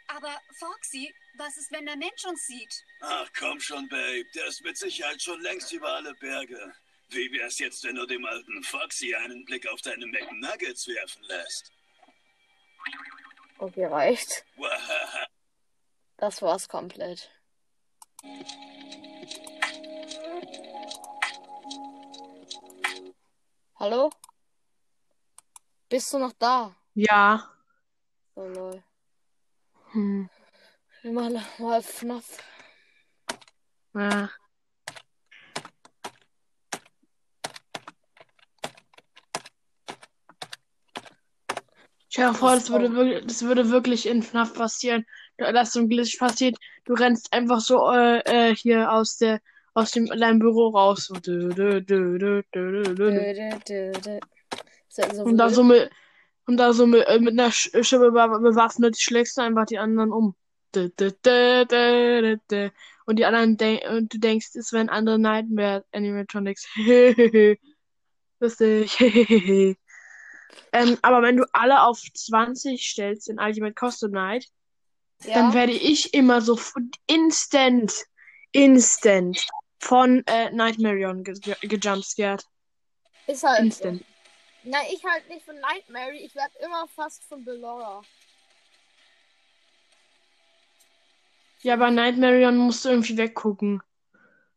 Aber 0.08 0.40
Foxy, 0.58 1.14
was 1.36 1.56
ist, 1.56 1.70
wenn 1.70 1.86
der 1.86 1.96
Mensch 1.96 2.24
uns 2.24 2.46
sieht? 2.46 2.84
Ach 3.00 3.28
komm 3.38 3.60
schon, 3.60 3.88
Babe. 3.88 4.24
Der 4.34 4.46
ist 4.46 4.62
mit 4.62 4.76
Sicherheit 4.76 5.20
schon 5.20 5.40
längst 5.42 5.72
über 5.72 5.92
alle 5.92 6.14
Berge. 6.14 6.74
Wie 7.10 7.30
wär's 7.32 7.58
jetzt, 7.58 7.84
wenn 7.84 7.96
du 7.96 8.06
dem 8.06 8.24
alten 8.24 8.62
Foxy 8.62 9.14
einen 9.14 9.44
Blick 9.44 9.66
auf 9.68 9.80
deine 9.82 10.06
McNuggets 10.06 10.86
werfen 10.88 11.22
lässt? 11.24 11.72
Okay, 13.58 13.86
reicht. 13.86 14.44
Das 16.16 16.42
war's 16.42 16.68
komplett. 16.68 17.30
Hallo? 23.76 24.10
Bist 25.88 26.12
du 26.12 26.18
noch 26.18 26.32
da? 26.32 26.74
Ja. 26.94 27.50
Oh 28.34 28.46
lol. 28.46 28.82
Hm. 29.98 30.30
Wir 31.02 31.12
machen 31.12 31.42
mal 31.58 31.82
FNAF. 31.82 32.38
Ja. 33.94 34.30
Stell 42.08 42.28
dir 42.28 42.34
vor, 42.34 42.52
das 42.52 42.70
würde, 42.70 42.94
wirklich, 42.94 43.26
das 43.26 43.42
würde 43.42 43.70
wirklich 43.70 44.06
in 44.06 44.22
FNAF 44.22 44.54
passieren. 44.54 45.04
Dass 45.36 45.72
so 45.72 45.80
ein 45.80 45.88
Glitch 45.88 46.16
passiert, 46.16 46.56
du 46.84 46.94
rennst 46.94 47.32
einfach 47.32 47.60
so 47.60 47.90
äh, 47.90 48.20
äh, 48.20 48.54
hier 48.54 48.92
aus 48.92 49.16
der 49.18 49.40
aus 49.74 49.90
dem 49.90 50.06
deinem 50.06 50.38
Büro 50.38 50.68
raus. 50.68 51.06
So, 51.06 51.14
dö, 51.14 51.48
dö, 51.48 51.80
dö, 51.80 52.18
dö, 52.18 52.42
dö, 52.52 52.82
dö, 52.82 52.94
dö. 52.94 52.94
Dö, 52.94 53.32
dö, 53.34 53.58
dö, 53.66 53.92
dö. 54.00 54.18
Ist 54.88 54.98
das 54.98 55.16
so 55.16 55.24
Und 55.24 55.38
da 55.38 55.46
wild? 55.46 55.54
so 55.56 55.64
mit 55.64 55.90
und 56.48 56.56
da 56.56 56.72
so 56.72 56.86
mit, 56.86 57.06
äh, 57.06 57.20
mit 57.20 57.38
einer 57.38 57.50
Sch- 57.52 57.84
Schippe 57.84 58.10
be- 58.12 58.40
bewaffnet 58.40 59.00
schlägst 59.00 59.36
du 59.36 59.42
einfach 59.42 59.66
die 59.66 59.78
anderen 59.78 60.12
um. 60.12 60.34
Und 63.06 63.18
die 63.18 63.24
anderen 63.24 63.56
denk 63.56 63.82
und 63.90 64.12
du 64.12 64.18
denkst, 64.18 64.54
es 64.54 64.72
wären 64.72 64.88
andere 64.88 65.18
Nightmare 65.18 65.84
Animatronics. 65.92 66.66
Lustig. 68.40 68.98
ähm, 70.72 70.98
aber 71.02 71.22
wenn 71.22 71.36
du 71.36 71.44
alle 71.52 71.82
auf 71.82 72.00
20 72.14 72.88
stellst 72.88 73.28
in 73.28 73.38
Ultimate 73.40 73.74
Custom 73.78 74.12
Night, 74.12 74.46
dann 75.32 75.52
Ja, 75.52 75.54
werde 75.54 75.72
ich 75.72 76.14
immer 76.14 76.40
so 76.40 76.58
instant, 77.06 77.92
instant 78.52 79.46
von 79.80 80.24
äh, 80.26 80.50
Nightmarion 80.52 81.24
ge 81.24 81.34
gejumpscared. 81.62 82.44
ist 83.26 83.44
halt 83.44 83.72
so. 83.74 84.00
Nein, 84.64 84.86
ich 84.92 85.04
halt 85.04 85.28
nicht 85.28 85.44
von 85.44 85.58
Nightmare, 85.60 86.12
ich 86.14 86.34
werd 86.34 86.54
immer 86.56 86.86
fast 86.88 87.24
von 87.24 87.44
Bellora. 87.44 88.02
Ja, 91.62 91.76
bei 91.76 91.90
Nightmarion 91.90 92.56
musst 92.56 92.84
du 92.84 92.90
irgendwie 92.90 93.16
weggucken. 93.16 93.82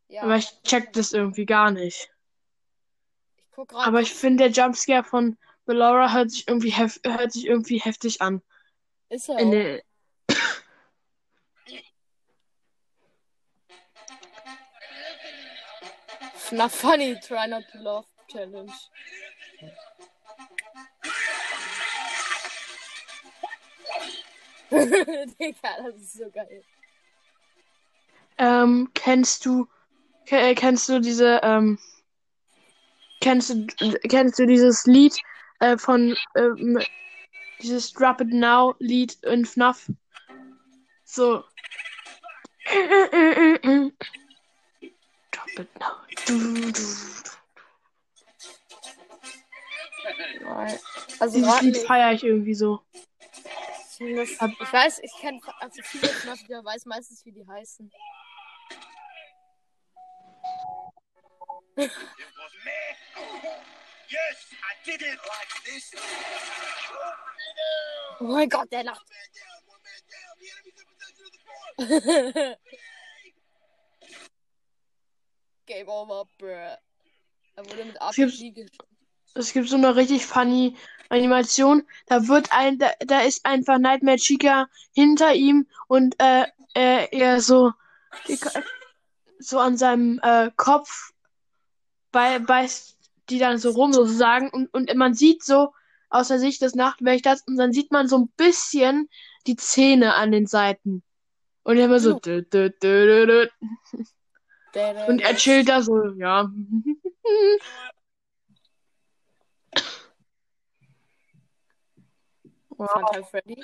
Ja, 0.08 0.22
Aber 0.22 0.36
ich 0.36 0.50
check 0.62 0.92
das 0.92 1.12
irgendwie 1.12 1.46
gar 1.46 1.70
nicht. 1.70 2.10
ich 3.36 3.44
guck 3.50 3.68
gerade. 3.68 3.86
Aber 3.86 4.00
ich 4.00 4.12
finde, 4.12 4.44
der 4.44 4.52
Jumpscare 4.52 5.02
von 5.04 5.38
Bellora 5.64 6.12
hört 6.12 6.30
sich 6.30 6.46
irgendwie 6.46 6.70
hef 6.70 7.00
hört 7.04 7.32
sich 7.32 7.46
irgendwie 7.46 7.78
heftig 7.78 8.20
an. 8.20 8.42
Ist 9.08 9.28
er 9.28 9.38
In 9.38 9.48
auch. 9.48 10.36
FNAF 16.36 16.74
Funny 16.80 17.18
Try 17.20 17.48
Not 17.48 17.64
to 17.72 17.78
Laugh 17.78 18.06
Challenge. 18.28 18.72
Digga, 25.40 25.68
das 25.84 25.96
ist 25.96 26.14
so 26.14 26.30
geil. 26.30 26.62
ähm, 28.38 28.90
kennst 28.94 29.44
du 29.44 29.68
äh, 30.26 30.54
kennst 30.54 30.88
du 30.88 31.00
diese 31.00 31.40
ähm, 31.42 31.78
kennst 33.20 33.50
du 33.50 33.66
kennst 34.08 34.38
du 34.38 34.46
dieses 34.46 34.86
Lied 34.86 35.20
äh, 35.60 35.76
von 35.76 36.16
ähm, 36.36 36.80
dieses 37.60 37.92
Drop 37.92 38.20
It 38.20 38.32
Now 38.32 38.74
Lied 38.78 39.14
in 39.24 39.44
FNAF? 39.44 39.90
So 41.04 41.44
Drop 45.30 45.58
It 45.58 45.68
Now. 45.78 45.96
Du, 46.26 46.72
du. 46.72 46.80
Also 51.20 51.36
Dieses 51.38 51.60
Lied 51.60 51.76
feiere 51.78 52.12
ich 52.12 52.24
irgendwie 52.24 52.54
so. 52.54 52.80
Ich 54.04 54.72
weiß, 54.72 54.98
ich 55.00 55.12
kenne 55.20 55.40
also 55.60 55.80
viele 55.82 56.08
FNAF-Lieder, 56.08 56.64
weiß 56.64 56.86
meistens, 56.86 57.24
wie 57.24 57.32
die 57.32 57.46
heißen. 57.46 57.90
Oh 68.20 68.24
mein 68.24 68.48
Gott, 68.48 68.70
der 68.72 68.84
lacht. 68.84 69.06
Game 75.66 75.88
over, 75.88 76.26
bruh. 76.38 76.48
Er 76.48 76.78
wurde 77.66 77.84
mit 77.84 77.96
Es 78.00 78.16
gibt- 78.16 78.32
RPG 78.32 78.66
Es 79.34 79.52
gibt 79.52 79.68
so 79.68 79.76
eine 79.76 79.94
richtig 79.96 80.24
funny 80.26 80.76
Animation. 81.08 81.82
Da 82.06 82.28
wird 82.28 82.48
ein, 82.52 82.78
da, 82.78 82.90
da 83.00 83.20
ist 83.20 83.44
einfach 83.44 83.78
Nightmare 83.78 84.16
Chica 84.16 84.68
hinter 84.92 85.34
ihm 85.34 85.66
und 85.88 86.14
äh, 86.18 86.44
äh, 86.74 87.08
er 87.10 87.40
so, 87.40 87.72
so 89.38 89.58
an 89.58 89.76
seinem 89.76 90.20
äh, 90.22 90.50
Kopf 90.56 91.12
bei, 92.10 92.38
beißt 92.38 92.96
die 93.30 93.38
dann 93.38 93.58
so 93.58 93.70
rum 93.70 93.92
sozusagen 93.92 94.50
und, 94.50 94.72
und 94.74 94.94
man 94.96 95.14
sieht 95.14 95.42
so 95.44 95.72
aus 96.10 96.28
der 96.28 96.38
Sicht 96.38 96.60
des 96.60 96.74
Nachtwächters 96.74 97.42
und 97.46 97.56
dann 97.56 97.72
sieht 97.72 97.90
man 97.90 98.08
so 98.08 98.18
ein 98.18 98.28
bisschen 98.36 99.08
die 99.46 99.56
Zähne 99.56 100.14
an 100.14 100.30
den 100.32 100.46
Seiten. 100.46 101.02
Und 101.64 101.78
er 101.78 101.86
immer 101.86 102.00
so 102.00 102.20
und 105.06 105.20
er 105.20 105.36
chillt 105.36 105.68
da 105.68 105.82
so, 105.82 106.12
ja. 106.16 106.50
Wow. 112.82 112.88
Funtime 112.88 113.24
Freddy. 113.30 113.56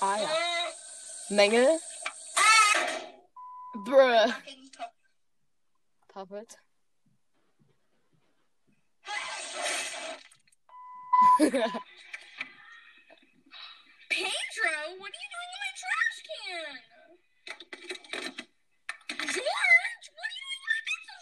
Ah 0.00 0.16
ja. 0.16 0.28
Mängel. 1.28 1.80
Bruh. 3.84 4.32
Puppet. 6.08 6.56
Pedro, 11.38 11.60
what 14.96 15.12
are 15.12 15.20
you 15.20 15.28
doing 15.34 15.50
in 15.52 15.60
my 15.60 15.72
trash 15.82 16.18
can? 16.24 16.74
George, 19.18 20.06
what 20.16 20.24
are 20.24 20.38
you 20.40 20.46
doing 20.48 20.56
in 20.56 20.62
my 20.64 20.80
pizza 20.88 21.14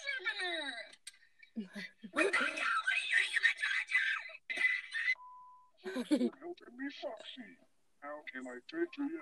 sharpener? 1.58 2.62
toilet? 5.82 6.08
Helping 6.10 6.76
me, 6.78 6.88
Foxy. 7.00 7.58
How 8.02 8.22
can 8.32 8.46
I 8.46 8.58
take 8.70 8.96
you? 8.98 9.20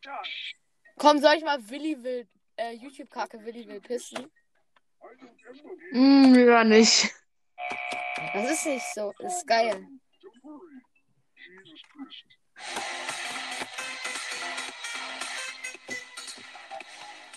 Josh, 0.00 0.54
Komm, 0.98 1.18
soll 1.20 1.34
ich 1.36 1.44
mal 1.44 1.58
Willi 1.70 2.02
will, 2.02 2.26
äh, 2.56 2.72
YouTube-Kacke 2.72 3.44
Willi 3.44 3.66
will 3.66 3.80
pissen? 3.80 4.18
Need 4.18 5.92
Hm, 5.92 6.34
lieber 6.34 6.64
nicht. 6.64 7.12
Das 8.34 8.50
ist 8.50 8.66
nicht 8.66 8.86
so. 8.94 9.12
Das 9.18 9.38
ist 9.38 9.46
geil. 9.46 9.86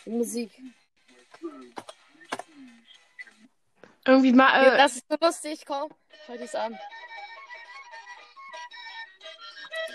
Die 0.06 0.10
Musik. 0.10 0.52
Irgendwie 4.06 4.34
mal, 4.34 4.64
Ja, 4.64 4.74
äh, 4.74 4.78
das 4.78 4.96
ist 4.98 5.06
so 5.08 5.16
lustig, 5.22 5.66
komm. 5.66 5.92
Schau 6.26 6.38
dir's 6.38 6.56
an. 6.56 6.78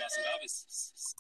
Was 0.06 0.14
du 0.14 0.22
da 0.22 0.38
bist. 0.40 1.16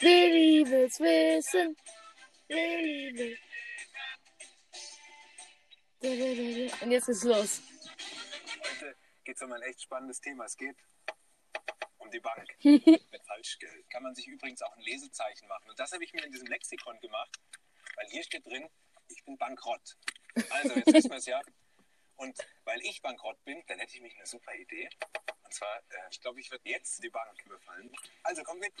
Willi 0.00 0.70
will's 0.70 1.00
wissen. 1.00 1.76
Willi 2.48 3.38
will. 6.02 6.72
Und 6.82 6.90
jetzt 6.90 7.06
geht's 7.06 7.24
los. 7.24 7.62
Heute 8.60 8.96
geht 9.24 9.36
es 9.36 9.42
um 9.42 9.50
ein 9.52 9.62
echt 9.62 9.80
spannendes 9.80 10.20
Thema. 10.20 10.44
Es 10.44 10.58
geht 10.58 10.76
um 12.06 12.10
die 12.10 12.20
Bank. 12.20 12.56
Mit 12.62 13.26
Falschgeld 13.26 13.90
kann 13.90 14.02
man 14.02 14.14
sich 14.14 14.26
übrigens 14.26 14.62
auch 14.62 14.74
ein 14.76 14.82
Lesezeichen 14.82 15.46
machen. 15.48 15.68
Und 15.68 15.78
das 15.78 15.92
habe 15.92 16.04
ich 16.04 16.12
mir 16.12 16.24
in 16.24 16.32
diesem 16.32 16.46
Lexikon 16.46 16.98
gemacht, 17.00 17.38
weil 17.96 18.06
hier 18.08 18.22
steht 18.22 18.46
drin, 18.46 18.68
ich 19.08 19.24
bin 19.24 19.36
bankrott. 19.36 19.96
Also, 20.50 20.74
jetzt 20.74 20.92
wissen 20.92 21.10
wir 21.10 21.18
es 21.18 21.26
ja. 21.26 21.40
Und 22.16 22.36
weil 22.64 22.80
ich 22.80 23.02
bankrott 23.02 23.42
bin, 23.44 23.62
dann 23.66 23.78
hätte 23.78 23.94
ich 23.94 24.00
mich 24.00 24.14
eine 24.16 24.26
super 24.26 24.54
Idee. 24.54 24.88
Und 25.44 25.52
zwar, 25.52 25.76
äh, 25.90 26.08
ich 26.10 26.20
glaube, 26.20 26.40
ich 26.40 26.50
werde 26.50 26.68
jetzt 26.68 27.02
die 27.02 27.10
Bank 27.10 27.44
überfallen. 27.44 27.94
Also, 28.22 28.42
komm 28.42 28.58
mit. 28.58 28.72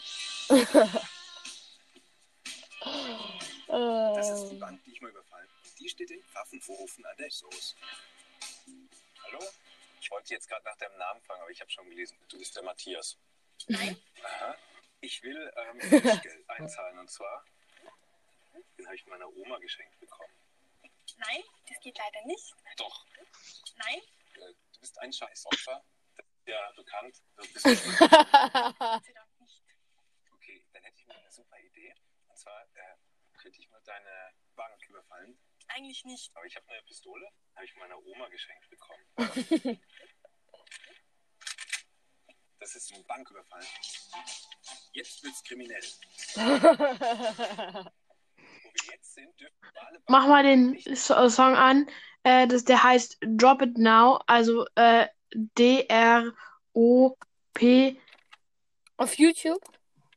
Das 3.68 4.30
ist 4.30 4.48
die 4.50 4.56
Bank, 4.56 4.82
die 4.84 4.92
ich 4.92 5.00
mal 5.00 5.10
überfallen. 5.10 5.48
Die 5.78 5.88
steht 5.88 6.10
in 6.10 6.22
Pfaffenhofen 6.22 7.04
an 7.04 7.16
der 7.18 7.30
Soße. 7.30 7.74
Hallo? 9.24 9.40
Ich 10.00 10.10
wollte 10.10 10.34
jetzt 10.34 10.48
gerade 10.48 10.64
nach 10.64 10.76
deinem 10.76 10.96
Namen 10.98 11.20
fragen, 11.22 11.40
aber 11.42 11.50
ich 11.50 11.60
habe 11.60 11.70
schon 11.70 11.88
gelesen, 11.88 12.18
du 12.28 12.38
bist 12.38 12.54
der 12.56 12.62
Matthias. 12.62 13.18
Nein. 13.68 14.00
Aha. 14.22 14.56
Ich 15.00 15.22
will 15.22 15.52
ähm, 15.56 15.80
Falschgeld 16.02 16.48
einzahlen 16.50 16.98
und 16.98 17.10
zwar, 17.10 17.44
den 18.78 18.86
habe 18.86 18.96
ich 18.96 19.06
meiner 19.06 19.28
Oma 19.28 19.58
geschenkt 19.58 19.98
bekommen. 20.00 20.32
Nein, 21.18 21.42
das 21.68 21.80
geht 21.80 21.96
leider 21.98 22.26
nicht. 22.26 22.54
Doch, 22.76 23.06
Nein. 23.76 24.00
äh, 24.34 24.54
du 24.72 24.80
bist 24.80 24.98
ein 24.98 25.12
Scheißopfer. 25.12 25.84
Das 26.16 26.26
ist 26.26 26.46
ja 26.46 26.72
bekannt. 26.72 27.22
Du 27.36 27.52
bist 27.52 27.66
okay, 27.66 27.80
nicht. 30.52 30.66
dann 30.72 30.82
hätte 30.82 30.98
ich 30.98 31.06
mal 31.06 31.16
eine 31.16 31.30
super 31.30 31.58
Idee. 31.58 31.94
Und 32.28 32.36
zwar 32.38 32.62
äh, 32.74 32.96
könnte 33.38 33.60
ich 33.60 33.70
mal 33.70 33.80
deine 33.84 34.32
Bank 34.56 34.88
überfallen. 34.88 35.38
Eigentlich 35.68 36.04
nicht. 36.04 36.30
Aber 36.34 36.46
ich 36.46 36.56
habe 36.56 36.66
eine 36.68 36.82
Pistole, 36.82 37.28
habe 37.54 37.64
ich 37.64 37.76
meiner 37.76 37.98
Oma 37.98 38.28
geschenkt 38.28 38.68
bekommen. 38.70 39.04
das 42.58 42.74
ist 42.76 42.92
ein 42.94 43.04
Banküberfall. 43.06 43.64
Jetzt 44.92 45.22
wird's 45.22 45.42
kriminell. 45.44 45.82
Wo 46.34 46.40
wir 48.72 48.92
jetzt 48.92 49.14
sind, 49.14 49.40
dürfen 49.40 49.56
wir 49.60 49.86
alle 49.86 50.02
Mach 50.08 50.26
mal 50.26 50.42
den 50.42 50.78
Song 50.96 51.54
an. 51.56 51.88
Äh, 52.22 52.46
das, 52.46 52.64
der 52.64 52.82
heißt 52.82 53.18
Drop 53.20 53.62
It 53.62 53.78
Now. 53.78 54.20
Also 54.26 54.66
äh, 54.74 55.06
D-R-O-P-I-T, 55.30 56.36
Auf 58.96 59.14
YouTube? 59.18 59.60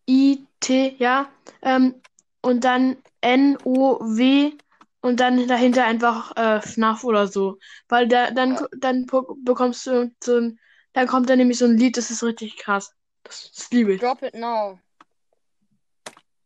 ja. 0.08 1.32
Ähm, 1.62 2.02
und 2.42 2.64
dann 2.64 3.04
N-O-W 3.22 4.58
und 5.02 5.20
dann 5.20 5.48
dahinter 5.48 5.86
einfach 5.86 6.36
äh, 6.36 6.62
FNAF 6.62 7.04
oder 7.04 7.28
so. 7.28 7.60
Weil 7.88 8.08
da, 8.08 8.32
dann, 8.32 8.60
dann 8.78 9.06
bekommst 9.44 9.86
du 9.88 10.12
so 10.24 10.38
ein, 10.38 10.60
dann 10.94 11.08
kommt 11.08 11.30
da 11.30 11.36
nämlich 11.36 11.58
so 11.58 11.66
ein 11.66 11.78
Lied, 11.78 11.98
das 11.98 12.12
ist 12.12 12.24
richtig 12.24 12.58
krass. 12.58 12.96
Das, 13.24 13.52
das 13.52 13.72
liebe 13.72 13.94
ich. 13.94 14.02
Drop 14.02 14.22
it 14.24 14.34
now. 14.34 14.80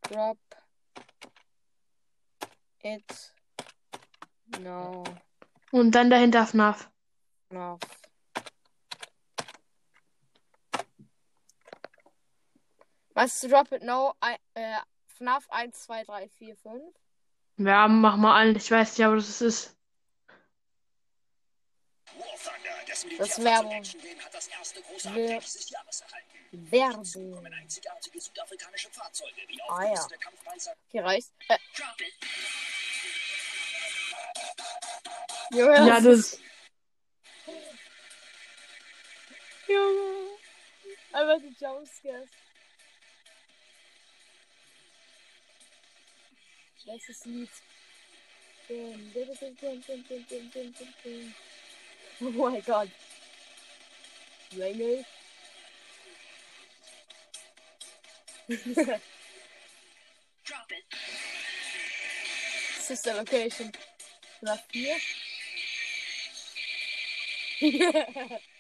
Drop 0.02 0.38
it 2.84 3.34
now. 4.60 5.04
Und 5.72 5.92
dann 5.96 6.10
dahinter 6.10 6.46
FNAF. 6.46 6.90
now. 7.50 7.80
Was 13.16 13.44
ist 13.44 13.52
Drop 13.52 13.72
it 13.72 13.84
now? 13.84 14.14
Äh, 14.56 14.78
FNAF 15.06 15.50
1, 15.50 15.84
2, 15.84 16.04
3, 16.04 16.30
4, 16.30 16.56
5. 16.58 17.03
Ja, 17.58 17.88
mach 17.88 18.18
mal 18.18 18.42
an. 18.42 18.56
Ich 18.56 18.70
weiß 18.70 18.98
nicht, 18.98 19.06
aber 19.06 19.16
das 19.16 19.42
ist. 19.42 19.76
Das 23.18 23.44
Werbung. 23.44 23.84
Wer 25.14 25.42
Werbung. 26.52 27.48
Ah 29.70 29.84
ja. 29.86 30.08
Hier 30.92 31.04
reicht. 31.04 31.32
Äh. 31.48 31.58
Junge. 35.52 35.88
Ja, 35.88 36.00
das. 36.00 36.40
Junge. 39.68 40.38
Einfach 41.12 41.38
die 41.40 41.56
Jumpscares. 41.64 42.30
Welches 46.88 47.26
Lied? 47.26 47.48
Oh 52.22 52.32
my 52.32 52.60
god. 52.62 52.90
Rainbow? 54.58 55.04
Drop 60.44 60.70
it. 60.70 60.84
Sister 62.80 63.14
Location. 63.14 63.72
Nach 64.42 64.60
here. 64.72 65.00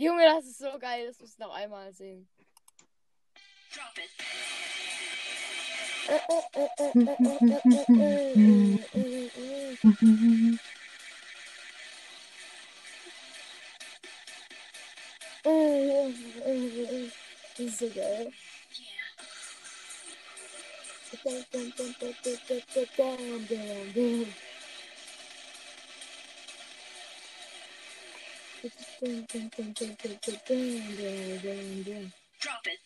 Junge, 0.00 0.22
das 0.22 0.44
ist 0.44 0.58
so 0.58 0.78
geil. 0.78 1.08
Das 1.08 1.20
du 1.20 1.38
noch 1.38 1.52
einmal 1.52 1.92
sehen. 1.92 2.28
Das 17.56 17.58
ist 17.58 17.78
so 17.78 17.90
geil. 17.92 18.32
Drop 28.60 28.70
it. 32.66 32.80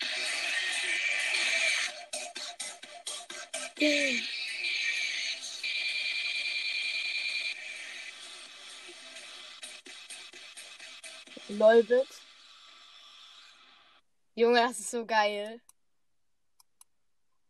Lolbit. 11.48 12.06
Junge, 14.34 14.60
das 14.60 14.78
ist 14.78 14.90
so 14.90 15.06
geil. 15.06 15.60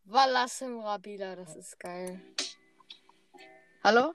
Wallasim 0.04 0.78
Rabila, 0.80 1.34
das 1.36 1.56
ist 1.56 1.78
geil. 1.80 2.20
Hallo? 3.82 4.14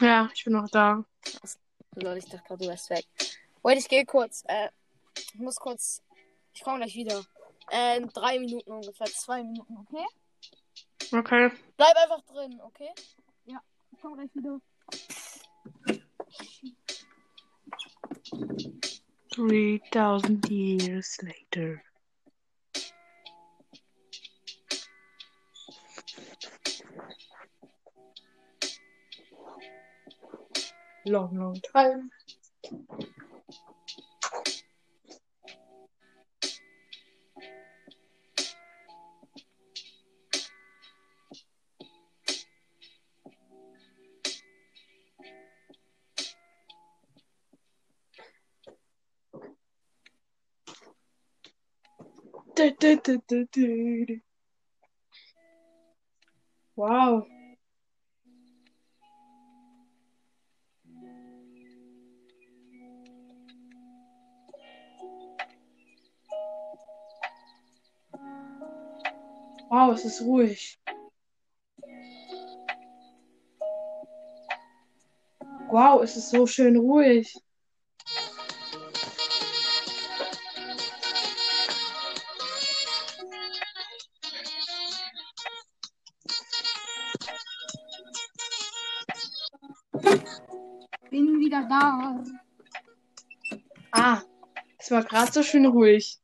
Ja, 0.00 0.30
ich 0.32 0.44
bin 0.44 0.52
noch 0.52 0.68
da. 0.70 1.04
Lol, 2.02 2.16
ich 2.18 2.24
dachte 2.26 2.44
gerade, 2.46 2.64
du 2.64 2.70
wärst 2.70 2.90
weg. 2.90 3.04
Wait, 3.62 3.78
ich 3.78 3.88
gehe 3.88 4.04
kurz. 4.04 4.44
Äh, 4.46 4.68
ich 5.16 5.34
muss 5.34 5.56
kurz. 5.56 6.02
Ich 6.54 6.62
komme 6.62 6.78
gleich 6.78 6.94
wieder. 6.94 7.24
Äh, 7.70 7.98
in 7.98 8.08
drei 8.08 8.38
Minuten 8.38 8.70
ungefähr. 8.70 9.06
Zwei 9.06 9.42
Minuten, 9.42 9.76
okay? 9.76 10.06
Okay. 11.12 11.50
Bleib 11.76 11.96
einfach 11.96 12.20
drin, 12.22 12.60
okay? 12.62 12.90
Ja, 13.46 13.60
ich 13.92 14.00
komme 14.00 14.16
gleich 14.16 14.34
wieder. 14.34 14.60
Three 19.30 19.80
thousand 19.92 20.48
years 20.50 21.18
later. 21.22 21.80
long, 31.06 31.36
long 31.36 31.60
time. 31.74 32.10
Wow. 56.76 57.26
Wow, 69.70 69.92
es 69.92 70.04
ist 70.06 70.22
ruhig. 70.22 70.80
Wow, 75.70 76.02
es 76.02 76.16
ist 76.16 76.30
so 76.30 76.46
schön 76.46 76.76
ruhig. 76.78 77.34
Bin 91.10 91.40
wieder 91.40 91.68
da. 91.68 92.24
Ah, 93.92 94.22
es 94.78 94.90
war 94.90 95.04
gerade 95.04 95.30
so 95.30 95.42
schön 95.42 95.66
ruhig. 95.66 96.18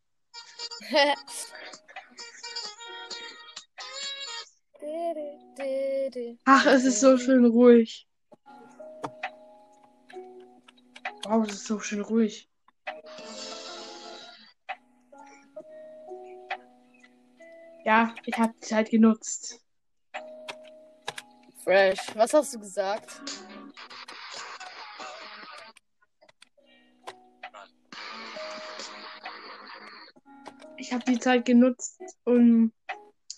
Ach, 6.44 6.66
es 6.66 6.84
ist 6.84 7.00
so 7.00 7.16
schön 7.16 7.44
ruhig. 7.44 8.08
Wow, 11.24 11.46
es 11.46 11.54
ist 11.54 11.66
so 11.66 11.80
schön 11.80 12.00
ruhig. 12.00 12.50
Ja, 17.84 18.14
ich 18.24 18.36
habe 18.38 18.52
die 18.54 18.66
Zeit 18.66 18.90
genutzt. 18.90 19.60
Fresh. 21.62 22.00
Was 22.14 22.34
hast 22.34 22.54
du 22.54 22.60
gesagt? 22.60 23.22
Ich 30.76 30.92
habe 30.92 31.04
die 31.04 31.18
Zeit 31.18 31.44
genutzt, 31.44 32.00
um, 32.24 32.72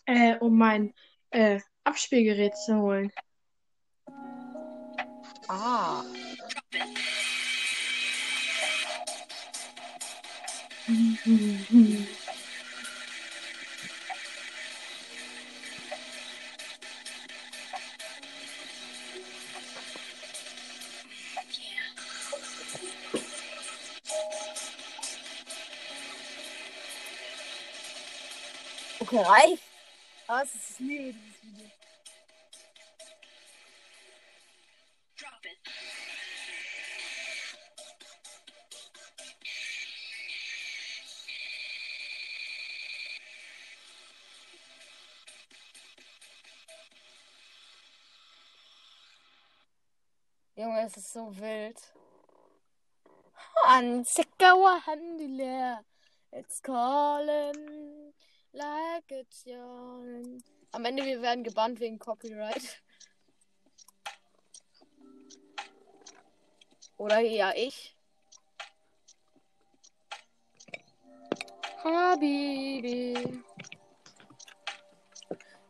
äh, 0.06 0.36
um 0.38 0.58
mein 0.58 0.94
äh, 1.30 1.60
Abspielgerät 1.86 2.56
zu 2.56 2.74
holen. 2.76 3.12
Ah. 5.48 6.02
Okay, 28.98 29.20
reicht. 29.20 29.75
Aber 30.28 30.42
es 30.42 30.54
ist 30.54 30.80
liebe 30.80 31.12
dieses 31.12 31.42
Video. 31.42 31.70
Drop 35.16 35.44
it. 35.44 35.58
Junge, 50.56 50.86
es 50.86 50.96
ist 50.96 51.12
so 51.12 51.30
wild. 51.36 51.78
Ansikawa 53.66 54.80
Handile. 54.86 55.84
It's 56.32 56.60
calling 56.60 57.95
like 58.56 59.10
it's 59.10 59.44
yawning. 59.44 60.42
Am 60.72 60.84
Ende 60.84 61.04
wir 61.04 61.22
werden 61.22 61.44
gebannt 61.44 61.80
wegen 61.80 61.98
Copyright. 61.98 62.82
Oder 66.96 67.20
ja, 67.20 67.52
ich. 67.54 67.94
Habibi. 71.84 73.42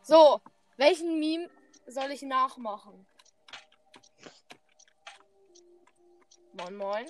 So, 0.02 0.40
welchen 0.76 1.18
Meme 1.18 1.50
soll 1.86 2.12
ich 2.12 2.22
nachmachen? 2.22 3.06
Moin, 6.52 6.76
moin. 6.76 7.06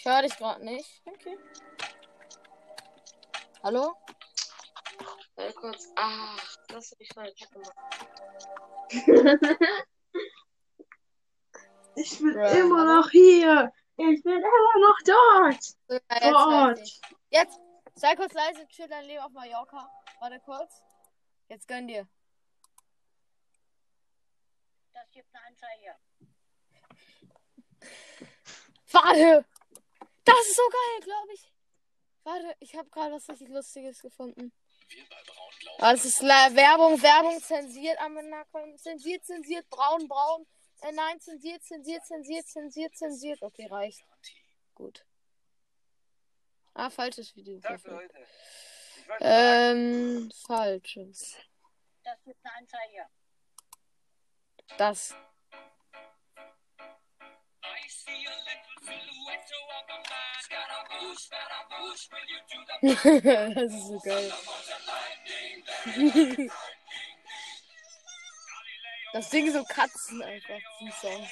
Ich 0.00 0.06
höre 0.06 0.22
dich 0.22 0.34
gerade 0.38 0.64
nicht. 0.64 1.02
Okay. 1.04 1.38
Hallo? 3.62 3.94
Warte 5.34 5.52
kurz. 5.52 5.92
Ah, 5.94 6.38
das 6.68 6.92
habe 6.92 7.02
ich 7.02 7.12
falsch 7.12 7.40
gemacht. 7.50 7.74
Ich 11.96 12.18
bin 12.18 12.32
Bruh, 12.32 12.46
immer 12.46 12.84
noch 12.96 13.10
hier. 13.10 13.70
Ich 13.96 14.22
bin 14.22 14.38
immer 14.38 14.78
noch 14.80 14.96
dort. 15.04 15.16
Ja, 15.28 15.50
jetzt, 15.50 15.78
Vor 15.86 16.00
weiß 16.08 16.34
Ort. 16.34 16.78
ich. 16.78 17.00
jetzt, 17.30 17.60
sei 17.96 18.14
kurz 18.14 18.32
leise, 18.32 18.66
chill 18.68 18.88
dein 18.88 19.04
Leben 19.04 19.20
auf 19.22 19.32
Mallorca. 19.32 19.90
Warte 20.20 20.40
kurz. 20.40 20.82
Jetzt 21.48 21.68
gönn 21.68 21.88
dir. 21.88 22.08
Das 24.94 25.10
gibt 25.10 25.28
eine 25.34 25.44
Anzeige. 25.46 25.96
Warte! 28.92 29.44
Das 30.24 30.46
ist 30.46 30.56
so 30.56 30.62
geil, 30.70 31.00
glaube 31.02 31.32
ich. 31.34 31.52
Warte, 32.22 32.56
ich 32.60 32.74
habe 32.74 32.88
gerade 32.90 33.14
was 33.14 33.28
richtig 33.28 33.48
Lustiges 33.48 34.00
gefunden. 34.00 34.52
Wir 34.88 35.04
bei 35.08 35.22
Braun 35.24 35.50
glauben, 35.58 35.82
Ah, 35.82 35.92
das 35.92 36.04
ist 36.04 36.22
Werbung, 36.22 37.02
Werbung, 37.02 37.40
zensiert, 37.40 37.98
Amenakon, 38.00 38.76
zensiert, 38.78 39.24
zensiert, 39.24 39.68
braun, 39.70 40.06
braun. 40.08 40.46
Äh, 40.82 40.92
nein, 40.92 41.20
zensiert, 41.20 41.62
zensiert, 41.62 42.04
zensiert, 42.04 42.46
zensiert, 42.46 42.96
zensiert. 42.96 43.42
Okay, 43.42 43.66
reicht. 43.66 44.04
Gut. 44.74 45.04
Ah, 46.74 46.90
falsches 46.90 47.34
Video. 47.34 47.60
Ähm, 49.20 50.30
falsches. 50.46 51.36
Das 52.02 52.22
gibt 52.24 52.38
eine 52.44 52.54
Anzeige. 52.56 53.06
Das. 54.78 55.14
das 62.82 63.72
ist 63.74 63.86
so 63.86 63.98
geil. 64.00 64.32
Das 69.12 69.28
Ding 69.28 69.52
so 69.52 69.64
Katzen 69.64 70.22
einfach, 70.22 70.60
diesen 70.78 70.92
Song. 70.92 71.28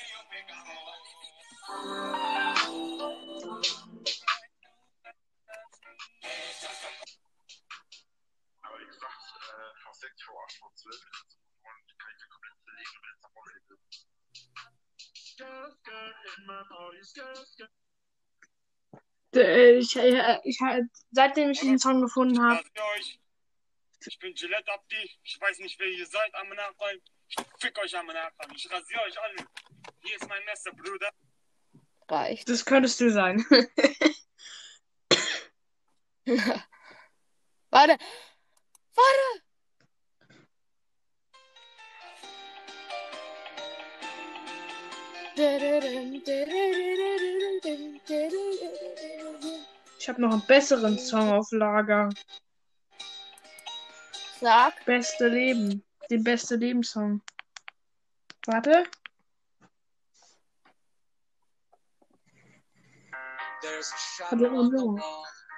Aber 8.63 8.81
wie 8.81 8.87
gesagt, 8.87 9.23
äh, 9.39 9.75
fast 9.85 10.01
6 10.01 10.23
vor 10.25 10.45
8 10.45 10.53
vor 10.59 10.75
12 10.75 10.97
ist 10.97 11.05
es 11.05 11.39
und 11.63 11.99
kann 11.99 12.11
ich 12.11 12.21
mir 12.21 12.29
komplett 12.29 12.65
belegen, 12.65 12.99
wenn 13.01 13.15
es 13.15 13.23
nach 13.23 13.33
vorne 13.33 13.53
geht. 13.53 13.79
Äh, 14.59 15.28
Ich, 19.31 19.97
ich, 19.97 20.21
ich, 20.45 20.59
seitdem 21.13 21.51
ich 21.51 21.61
diesen 21.61 21.79
Song 21.79 22.01
gefunden 22.01 22.43
habe. 22.43 22.63
Ich 24.07 24.19
bin 24.19 24.35
Gillette 24.35 24.73
Abdi. 24.73 25.11
Ich 25.23 25.41
weiß 25.41 25.59
nicht, 25.59 25.79
wer 25.79 25.89
ihr 25.89 26.07
seid 26.07 26.35
am 26.35 26.49
Nachbarn. 26.49 26.99
Ich 27.29 27.37
fick 27.59 27.79
euch 27.79 27.97
am 27.97 28.07
Nachbarn. 28.07 28.53
Ich 28.55 28.71
rasiere 28.71 29.03
euch 29.03 29.21
alle. 29.21 29.37
Hier 30.03 30.17
ist 30.17 30.29
mein 30.29 30.45
Messer, 30.45 30.73
Bruder. 30.73 31.11
Reicht. 32.09 32.49
das 32.49 32.65
könntest 32.65 33.01
du 33.01 33.11
sein. 33.11 33.45
Warte. 37.71 37.99
Warte. 38.95 39.43
Ich 45.39 45.45
habe 50.09 50.21
noch 50.21 50.33
einen 50.33 50.45
besseren 50.49 50.99
Song 50.99 51.31
auf 51.31 51.53
Lager. 51.53 52.09
Sag. 54.41 54.85
Beste 54.85 55.29
Leben. 55.29 55.85
Den 56.11 56.25
beste 56.25 56.57
Leben-Song. 56.57 57.23
Warte. 58.47 58.83
There's 63.63 63.93
a 63.93 63.97
shadow 63.97 64.99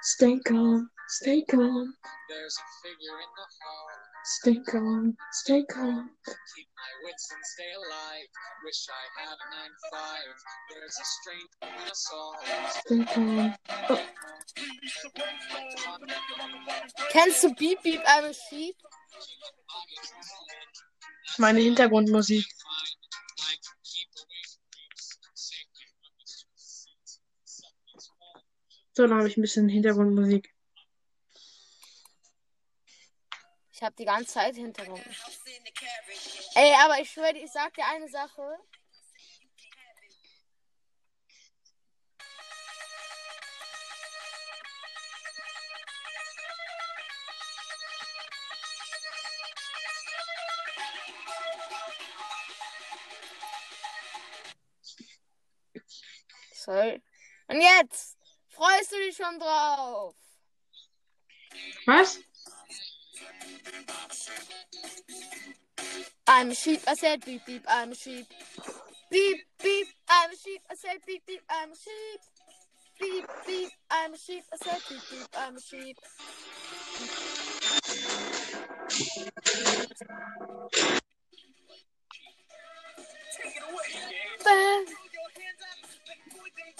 don't 0.01 0.23
on 0.23 0.41
the 0.41 0.41
know. 0.41 0.41
wall. 0.41 0.41
Stay 0.41 0.41
calm. 0.45 0.89
Stay 1.07 1.43
calm. 1.43 1.93
There's 2.29 2.57
a 2.57 2.67
figure 2.81 3.17
in 3.19 3.31
the 3.35 3.47
hall. 3.61 3.87
Stay 4.23 4.57
calm. 4.67 5.17
Stay 5.31 5.63
calm. 5.65 6.09
Keep 6.25 6.67
my 6.77 6.91
wits 7.03 7.29
and 7.33 7.45
stay 7.45 7.71
alive. 7.75 8.27
Wish 8.65 8.87
I 8.89 9.03
had 9.21 9.37
a 9.37 9.47
9-5. 9.93 10.35
There's 10.69 10.97
a 10.99 11.05
strength 11.05 11.55
in 11.61 11.91
us 11.91 12.09
all. 12.13 12.35
Stay 12.69 13.03
calm. 13.13 13.55
Kennst 17.11 17.43
du 17.43 17.53
Beep 17.55 17.81
Beep 17.83 18.01
I'm 18.07 18.25
a 18.25 18.33
Sheep? 18.33 18.75
Meine 21.37 21.59
Hintergrundmusik. 21.61 22.45
So, 29.01 29.07
dann 29.07 29.17
habe 29.17 29.27
ich 29.27 29.35
ein 29.35 29.41
bisschen 29.41 29.67
Hintergrundmusik. 29.67 30.53
Ich 33.71 33.81
habe 33.81 33.95
die 33.97 34.05
ganze 34.05 34.27
Zeit 34.27 34.53
Hintergrund. 34.53 35.03
Ey, 36.53 36.71
aber 36.83 37.01
ich 37.01 37.09
schwöre, 37.09 37.35
ich 37.35 37.51
sag 37.51 37.73
dir 37.73 37.83
eine 37.87 38.07
Sache. 38.07 38.59
Sorry. 56.53 57.01
Und 57.47 57.61
jetzt! 57.61 58.20
Freust 58.61 58.91
du 58.91 58.97
dich 58.97 59.15
schon 59.15 59.39
drauf. 59.39 60.15
Was? 61.87 62.19
I'm 66.27 66.51
a 66.51 66.55
sheep, 66.55 66.81
I 66.87 66.93
said 66.93 67.25
beep 67.25 67.43
beep, 67.45 67.65
I'm 67.67 67.91
a 67.91 67.95
sheep. 67.95 68.27
Beep 69.09 69.37
beep, 69.61 69.87
I'm 70.07 70.29
a 70.31 70.35
sheep, 70.35 70.61
I 70.69 70.75
said 70.75 70.99
beep 71.07 71.25
beep, 71.25 71.41
I'm 71.49 71.71
a 71.71 71.75
sheep. 71.75 72.21
Beep 72.99 73.25
beep, 73.47 73.69
I'm 73.89 74.13
a 74.13 74.17
sheep, 74.17 74.43
I 74.53 74.57
said 74.57 74.79
beep 74.87 75.01
beep, 75.09 75.27
I'm 75.35 75.57
a 75.57 75.61
sheep. 75.61 75.97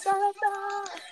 Da, 0.04 0.12
da. 0.40 1.11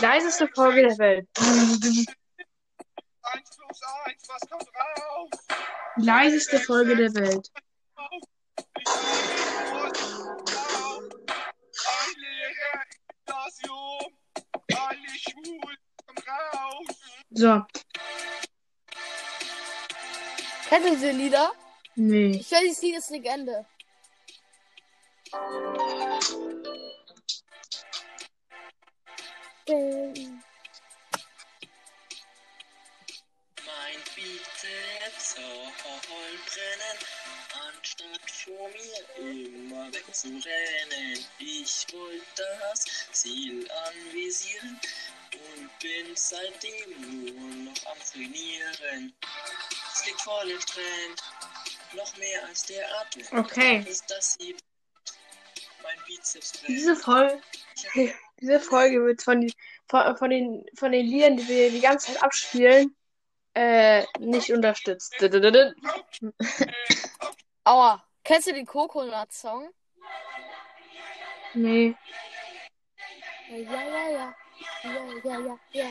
leiseste 0.00 0.48
Folge 0.54 0.82
der 0.82 0.98
Welt. 0.98 1.28
Leiseste 6.04 6.58
Folge 6.60 6.96
der 6.96 7.14
Welt. 7.14 7.48
So, 17.30 17.62
Kennst 20.68 20.86
du 20.88 20.90
diese 20.94 21.10
Lieder? 21.10 21.52
nee. 21.96 22.30
Ich 22.36 22.46
stelle 22.46 22.62
dieses 22.68 22.82
Lied 22.82 22.96
ist 22.96 23.10
Legende. 23.10 23.66
Bizeps 35.82 36.08
soll 36.08 36.38
brennen, 36.46 36.98
anstatt 37.68 38.30
vor 38.30 38.68
mir 38.68 39.28
immer 39.28 39.92
wegzurennen. 39.92 41.24
Ich 41.38 41.86
wollte 41.92 42.42
das 42.60 42.84
Ziel 43.12 43.68
anvisieren 43.88 44.80
und 45.32 45.78
bin 45.78 46.14
seitdem 46.14 47.00
nur 47.00 47.72
noch 47.72 47.86
am 47.86 47.98
Trainieren. 48.12 49.14
Es 49.94 50.06
liegt 50.06 50.20
voll 50.20 50.50
im 50.50 50.60
Trend, 50.60 51.22
noch 51.94 52.16
mehr 52.16 52.44
als 52.46 52.64
der 52.66 52.86
Atem. 53.00 53.38
Okay. 53.38 53.84
Ist 53.88 54.10
das 54.10 54.34
sie 54.34 54.56
mein 55.82 55.96
Bizeps 56.06 56.52
brennt. 56.58 56.68
Diese 56.68 56.96
Folge, 56.96 57.42
diese 58.40 58.60
Folge 58.60 59.04
wird 59.04 59.22
von, 59.22 59.40
die, 59.40 59.54
von, 59.88 60.16
von, 60.16 60.30
den, 60.30 60.66
von 60.74 60.92
den 60.92 61.06
Liedern, 61.06 61.36
die 61.36 61.48
wir 61.48 61.70
die 61.70 61.80
ganze 61.80 62.12
Zeit 62.12 62.22
abspielen, 62.22 62.94
äh, 63.54 64.04
nicht 64.18 64.52
unterstützt. 64.52 65.14
Aua. 67.64 68.04
Kennst 68.22 68.48
du 68.48 68.52
den 68.52 68.66
Coconut-Song? 68.66 69.70
Nee. 71.54 71.96
Ja, 73.48 73.56
ja, 73.58 73.82
ja, 73.82 74.08
ja. 74.10 74.34
Ja, 75.24 75.38
ja, 75.40 75.58
ja. 75.72 75.86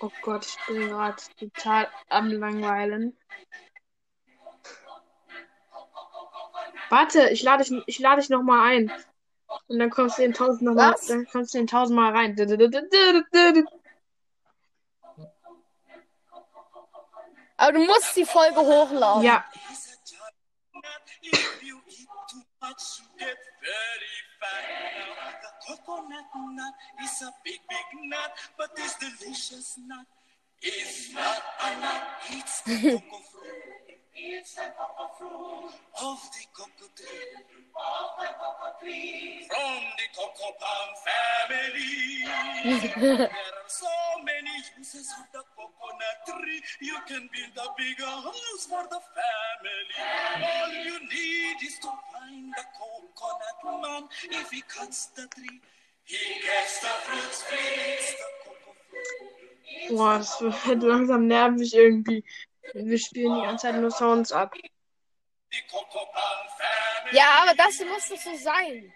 Oh 0.00 0.10
Gott, 0.22 0.46
ich 0.46 0.56
bin 0.66 0.88
gerade 0.88 1.22
total 1.38 1.88
am 2.08 2.30
Langweilen. 2.30 3.16
Warte, 6.90 7.30
ich 7.30 7.42
lade 7.42 7.64
dich, 7.64 7.82
ich 7.86 7.98
lade 7.98 8.20
dich 8.20 8.30
nochmal 8.30 8.72
ein. 8.72 8.92
Und 9.66 9.78
dann 9.78 9.90
kommst 9.90 10.18
du 10.18 10.22
in 10.22 10.32
tausend 10.32 10.62
noch 10.62 10.74
mal, 10.74 10.92
Was? 10.92 11.06
dann 11.06 11.26
kommst 11.26 11.54
du 11.54 11.58
in 11.58 11.66
tausend 11.66 11.96
Mal 11.96 12.12
rein. 12.12 12.36
Aber 17.56 17.72
du 17.72 17.84
musst 17.84 18.16
die 18.16 18.24
Folge 18.24 18.60
hochladen. 18.60 19.22
Ja, 19.22 19.44
It's 34.16 34.54
the 34.54 34.70
cocoa 34.78 35.10
fruit. 35.18 35.74
Of 35.98 36.20
the 36.30 36.46
cocoa 36.54 36.86
tree. 36.94 37.34
Of 37.74 38.10
the 38.14 38.30
cocoa 38.38 38.70
tree. 38.80 39.42
From 39.50 39.82
the 39.98 40.06
cocoa 40.14 40.54
palm 40.62 40.90
family. 41.02 42.22
there 42.94 43.26
are 43.26 43.66
so 43.66 43.90
many 44.22 44.54
uses 44.78 45.10
of 45.18 45.26
the 45.32 45.42
coconut 45.58 46.18
tree. 46.30 46.62
You 46.80 46.96
can 47.08 47.28
build 47.34 47.58
a 47.58 47.68
bigger 47.76 48.06
house 48.06 48.66
for 48.70 48.86
the 48.86 49.02
family. 49.02 49.98
All 50.46 50.70
you 50.70 50.98
need 51.10 51.58
is 51.66 51.78
to 51.82 51.90
find 52.14 52.54
the 52.54 52.64
coconut 52.78 53.82
man. 53.82 54.08
If 54.30 54.50
he 54.52 54.62
cuts 54.62 55.06
the 55.16 55.26
tree, 55.34 55.60
he 56.04 56.38
gets 56.38 56.80
the 56.80 56.94
fruits 57.02 57.42
free. 57.42 58.14
Boah, 59.88 60.18
das 60.18 60.40
wird 60.40 60.82
langsam 60.82 61.26
nervig 61.26 61.74
irgendwie. 61.74 62.22
Wir 62.72 62.98
spielen 62.98 63.34
die 63.34 63.42
ganze 63.42 63.66
Zeit 63.66 63.76
nur 63.76 63.90
Sounds 63.90 64.32
ab. 64.32 64.54
Ja, 67.12 67.42
aber 67.42 67.54
das 67.54 67.78
muss 67.80 68.08
doch 68.08 68.16
so 68.16 68.36
sein. 68.36 68.92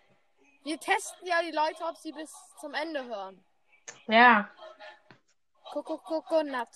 Wir 0.65 0.79
testen 0.81 1.27
ja 1.27 1.43
die 1.43 1.53
Leute, 1.53 1.85
ob 1.85 1.97
sie 1.97 2.13
bis 2.13 2.31
zum 2.61 2.75
Ende 2.75 3.05
hören. 3.05 3.45
Ja, 4.07 4.51
Coco 5.71 5.99
Coconut. 5.99 6.69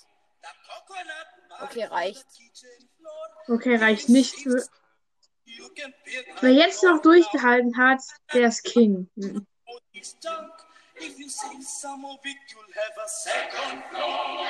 Okay, 1.62 1.84
reicht. 1.84 2.26
okay, 3.48 3.76
reicht 3.76 4.08
nicht. 4.08 4.34
Wer 6.40 6.52
jetzt 6.52 6.82
noch 6.82 7.00
durchgehalten 7.00 7.76
hat, 7.78 8.00
der 8.32 8.48
ist 8.48 8.64
King. 8.64 9.08
Mhm. 9.14 9.46
If 11.00 11.18
you 11.18 11.28
save 11.28 11.62
some 11.62 12.04
of 12.04 12.18
it, 12.24 12.36
you'll 12.50 12.74
have 12.74 12.96
a 13.04 13.08
second 13.08 13.82
floor. 13.90 14.46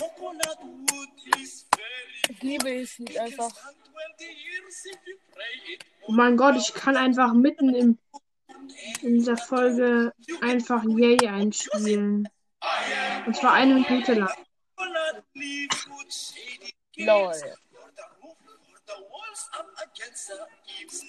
Coconut 0.00 0.58
wood 0.62 1.08
is 1.40 1.66
very 1.76 2.14
Ich 2.30 2.42
liebe 2.42 2.64
dieses 2.70 2.98
Lied 2.98 3.14
can 3.14 3.24
einfach. 3.26 3.50
stand 3.50 3.76
20 4.18 4.24
years 4.24 4.86
if 4.86 4.98
you 5.06 5.16
pray 5.32 5.74
it. 5.74 5.84
Oh 6.06 6.12
mein 6.12 6.36
Gott, 6.36 6.56
ich 6.56 6.72
kann 6.74 6.96
einfach 6.96 7.32
mitten 7.32 7.74
im, 7.74 7.98
in 9.02 9.14
dieser 9.14 9.36
Folge 9.36 10.12
einfach 10.40 10.82
Yay 10.84 11.26
einspielen. 11.28 12.28
Und 13.26 13.36
zwar 13.36 13.52
eine 13.52 13.74
Minute 13.74 14.14
lang. 14.14 14.30
Lol. 16.96 17.32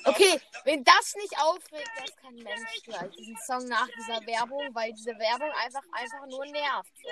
Okay, 0.06 0.42
wenn 0.64 0.84
das 0.84 1.16
nicht 1.16 1.38
aufregt, 1.40 1.92
das 1.98 2.16
kann 2.18 2.36
Mensch 2.36 2.84
gleich. 2.84 3.12
Diesen 3.16 3.38
Song 3.46 3.68
nach 3.68 3.88
dieser 3.98 4.26
Werbung, 4.26 4.74
weil 4.74 4.94
diese 4.94 5.18
Werbung 5.18 5.52
einfach 5.52 5.84
einfach 5.92 6.26
nur 6.28 6.46
nervt. 6.46 6.92
So. 7.02 7.10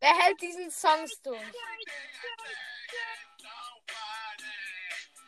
Wer 0.00 0.18
hält 0.18 0.40
diesen 0.40 0.70
Songs 0.70 1.20
durch? 1.22 1.40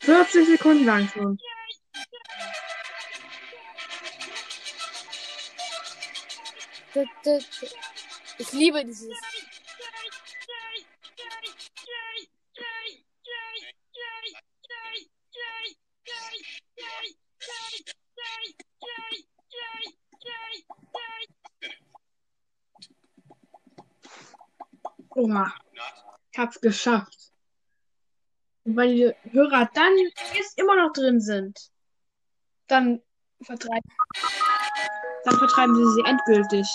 Dü, 0.00 0.06
dü, 0.06 0.12
dü. 0.12 0.12
Vierzig 0.12 0.46
Sekunden 0.46 0.86
lang 0.86 1.08
schon. 1.08 1.38
Ich 8.38 8.52
liebe 8.52 8.84
dieses. 8.84 9.08
Oma. 25.10 25.52
Ich 26.32 26.38
hab's 26.38 26.60
geschafft. 26.60 27.17
Und 28.68 28.76
weil 28.76 28.94
die 28.94 29.14
Hörer 29.30 29.70
dann 29.72 29.96
jetzt 30.34 30.58
immer 30.58 30.76
noch 30.76 30.92
drin 30.92 31.22
sind, 31.22 31.70
dann 32.66 33.00
vertreiben, 33.40 33.90
dann 35.24 35.38
vertreiben 35.38 35.74
sie 35.74 35.94
sie 35.94 36.02
endgültig. 36.04 36.68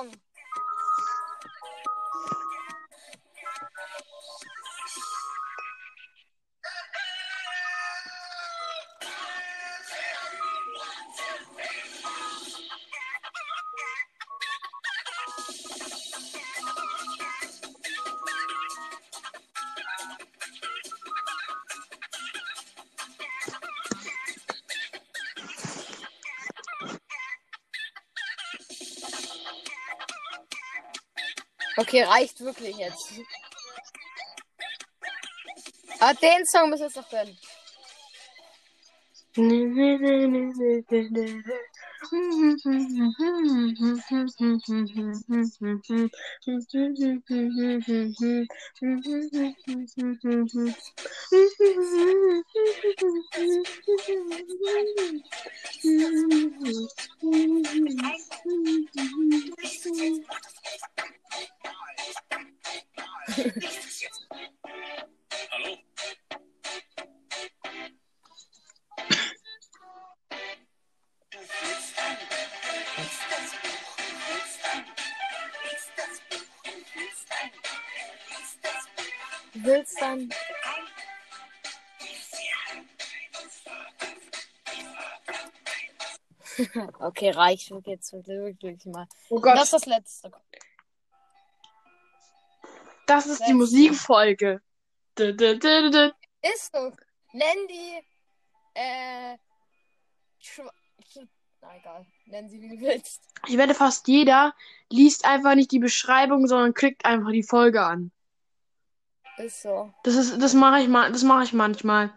wrong. 0.00 0.29
Okay, 31.76 32.02
reicht 32.02 32.40
wirklich 32.40 32.76
jetzt. 32.76 33.20
Aber 35.98 36.14
den 36.14 36.46
Song 36.46 36.70
müssen 36.70 36.80
wir 36.80 36.86
uns 36.86 36.96
noch 36.96 37.10
gönnen. 37.10 37.36
Hallo? 65.50 65.78
Willst 79.54 80.00
dann. 80.00 80.30
okay, 87.00 87.30
reicht 87.30 87.70
jetzt 87.86 88.12
wirklich, 88.12 88.84
mal. 88.86 89.06
Oh 89.28 89.40
Gott, 89.40 89.56
Das 89.56 89.64
ist 89.64 89.72
das 89.72 89.86
letzte. 89.86 90.30
Das 93.10 93.26
ist 93.26 93.46
die 93.46 93.54
Musikfolge. 93.54 94.62
Ist 95.18 96.72
so. 96.72 96.92
Nenn 97.32 97.66
die. 97.68 98.00
Äh. 98.74 99.36
Na 101.60 101.76
egal. 101.76 102.06
Nenn 102.26 102.48
sie 102.48 102.60
wie 102.60 102.76
du 102.76 102.80
willst. 102.80 103.22
Ich 103.48 103.58
wette, 103.58 103.74
fast 103.74 104.06
jeder 104.06 104.54
liest 104.88 105.24
einfach 105.24 105.56
nicht 105.56 105.72
die 105.72 105.80
Beschreibung, 105.80 106.46
sondern 106.46 106.72
klickt 106.72 107.04
einfach 107.04 107.32
die 107.32 107.42
Folge 107.42 107.82
an. 107.82 108.12
Ist 109.38 109.62
so. 109.62 109.92
Das 110.04 110.14
ist, 110.14 110.40
das 110.40 110.54
mache 110.54 110.80
ich 110.80 110.88
mal, 110.88 111.10
das 111.10 111.22
mache 111.22 111.44
ich 111.44 111.52
manchmal. 111.52 112.12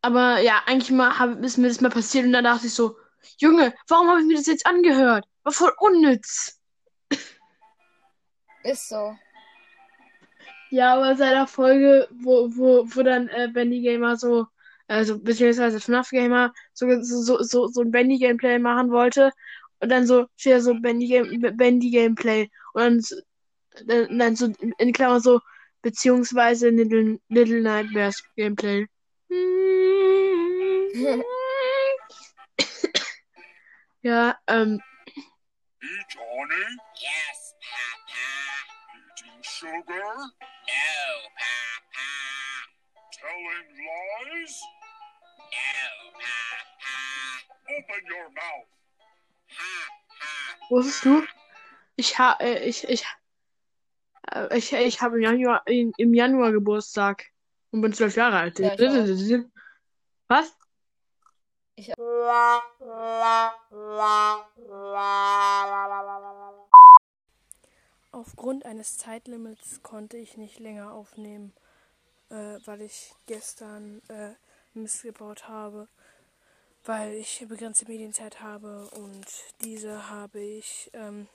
Aber 0.00 0.40
ja, 0.40 0.62
eigentlich 0.66 0.90
mal 0.90 1.18
hab, 1.18 1.38
ist 1.42 1.58
mir 1.58 1.68
das 1.68 1.80
mal 1.80 1.90
passiert 1.90 2.24
und 2.24 2.32
dann 2.32 2.44
dachte 2.44 2.66
ich 2.66 2.74
so, 2.74 2.96
Junge, 3.38 3.74
warum 3.88 4.08
habe 4.08 4.20
ich 4.20 4.26
mir 4.26 4.36
das 4.36 4.46
jetzt 4.46 4.66
angehört? 4.66 5.26
War 5.42 5.52
voll 5.52 5.72
unnütz. 5.78 6.60
Ist 8.64 8.88
so. 8.88 9.16
Ja, 10.72 10.94
aber 10.94 11.14
seit 11.16 11.32
der 11.32 11.46
Folge, 11.46 12.08
wo, 12.12 12.48
wo, 12.56 12.84
wo 12.86 13.02
dann 13.02 13.28
äh, 13.28 13.48
Bendy 13.52 13.82
Gamer 13.82 14.16
so, 14.16 14.46
also 14.88 15.18
beziehungsweise 15.18 15.78
FNAF 15.80 16.08
Gamer 16.10 16.50
so, 16.72 16.86
so, 17.02 17.42
so, 17.42 17.66
so 17.68 17.80
ein 17.82 17.90
Bendy 17.90 18.16
Gameplay 18.16 18.58
machen 18.58 18.90
wollte 18.90 19.32
und 19.80 19.90
dann 19.90 20.06
so 20.06 20.26
steht 20.36 20.54
da 20.54 20.60
so 20.60 20.74
Bendy, 20.80 21.08
Game, 21.08 21.40
Bendy 21.58 21.90
Gameplay 21.90 22.48
und 22.72 22.80
dann, 22.82 23.00
so- 23.00 23.20
dann, 23.86 24.18
dann 24.18 24.34
so 24.36 24.46
in, 24.60 24.72
in 24.78 24.92
Klammern 24.94 25.20
so 25.20 25.40
beziehungsweise 25.82 26.70
Little, 26.70 27.18
Little 27.28 27.60
Nightmares 27.60 28.22
Gameplay. 28.36 28.86
Ja, 34.04 34.36
ähm, 34.48 34.80
Hey, 35.80 36.04
Johnny, 36.08 36.64
Yes, 37.00 37.54
Papa. 37.60 38.18
eating 38.98 39.42
sugar, 39.42 40.32
No, 40.72 41.28
Papa. 41.36 42.08
telling 43.12 43.68
lies? 43.76 44.54
No, 45.52 45.84
Papa. 46.16 46.96
Open 47.76 48.02
your 48.08 48.28
mouth. 48.32 48.70
Ha, 49.48 49.72
ha. 50.20 50.32
wusstest 50.70 51.04
du? 51.04 51.22
Ich 51.96 52.18
ha, 52.18 52.36
äh, 52.40 52.64
ich, 52.64 52.88
ich, 52.88 53.04
äh, 54.32 54.56
ich, 54.56 54.72
ich 54.72 55.00
habe 55.02 55.16
im 55.16 55.22
Januar, 55.22 55.62
in, 55.66 55.92
im 55.98 56.14
Januar 56.14 56.52
Geburtstag 56.52 57.26
und 57.70 57.82
bin 57.82 57.92
zwölf 57.92 58.16
Jahre 58.16 58.38
alt. 58.38 58.58
Ja, 58.58 58.72
ich 58.72 59.44
Was? 60.28 60.56
Aufgrund 68.14 68.66
eines 68.66 68.98
Zeitlimits 68.98 69.82
konnte 69.82 70.18
ich 70.18 70.36
nicht 70.36 70.58
länger 70.58 70.92
aufnehmen, 70.92 71.54
äh, 72.28 72.58
weil 72.66 72.82
ich 72.82 73.14
gestern 73.24 74.02
äh, 74.08 74.34
Mist 74.74 75.02
gebaut 75.02 75.48
habe, 75.48 75.88
weil 76.84 77.14
ich 77.14 77.42
begrenzte 77.48 77.86
Medienzeit 77.88 78.42
habe 78.42 78.86
und 78.90 79.26
diese 79.62 80.10
habe 80.10 80.40
ich 80.40 80.90
ähm, 80.92 81.26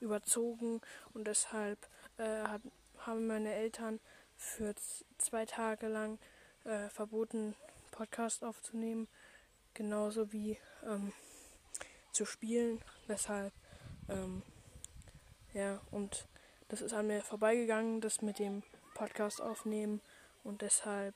überzogen 0.00 0.82
und 1.14 1.26
deshalb 1.26 1.78
äh, 2.18 2.42
hat, 2.42 2.60
haben 2.98 3.26
meine 3.26 3.54
Eltern 3.54 3.98
für 4.36 4.74
zwei 5.16 5.46
Tage 5.46 5.88
lang 5.88 6.18
äh, 6.64 6.90
verboten, 6.90 7.54
Podcast 7.90 8.44
aufzunehmen, 8.44 9.08
genauso 9.72 10.30
wie 10.30 10.58
ähm, 10.84 11.14
zu 12.12 12.26
spielen. 12.26 12.82
Deshalb 13.08 13.54
ähm, 14.10 14.42
ja, 15.54 15.80
und 15.90 16.26
das 16.68 16.80
ist 16.80 16.92
an 16.92 17.06
mir 17.06 17.22
vorbeigegangen, 17.22 18.00
das 18.00 18.22
mit 18.22 18.38
dem 18.38 18.62
Podcast 18.94 19.40
aufnehmen. 19.40 20.00
Und 20.44 20.62
deshalb 20.62 21.14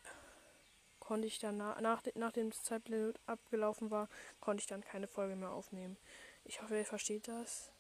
konnte 1.01 1.27
ich 1.27 1.39
dann 1.39 1.57
nach, 1.57 1.81
nach, 1.81 2.03
nachdem 2.15 2.51
das 2.51 2.63
Zeitlimit 2.63 3.19
abgelaufen 3.27 3.91
war, 3.91 4.09
konnte 4.41 4.61
ich 4.61 4.67
dann 4.67 4.83
keine 4.83 5.07
Folge 5.07 5.37
mehr 5.37 5.51
aufnehmen. 5.51 5.97
Ich 6.45 6.61
hoffe, 6.61 6.77
ihr 6.77 6.85
versteht 6.85 7.29
das. 7.29 7.71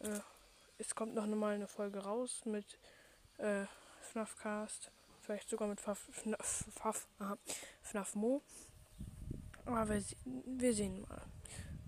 Äh, 0.00 0.20
es 0.78 0.94
kommt 0.94 1.14
noch 1.14 1.26
mal 1.26 1.54
eine 1.54 1.68
Folge 1.68 1.98
raus 1.98 2.42
mit 2.44 2.78
äh, 3.38 3.64
FNAF 4.00 4.36
Cast. 4.36 4.90
Vielleicht 5.20 5.48
sogar 5.48 5.68
mit 5.68 5.80
FNAF, 5.80 7.08
FNAF, 7.82 8.14
Mo. 8.14 8.42
Aber 9.64 9.88
wir, 9.88 10.02
wir 10.24 10.72
sehen 10.72 11.02
mal. 11.02 11.22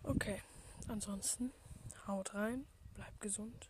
Okay. 0.03 0.43
Ansonsten 0.89 1.53
haut 2.07 2.35
rein, 2.35 2.67
bleibt 2.95 3.21
gesund. 3.21 3.70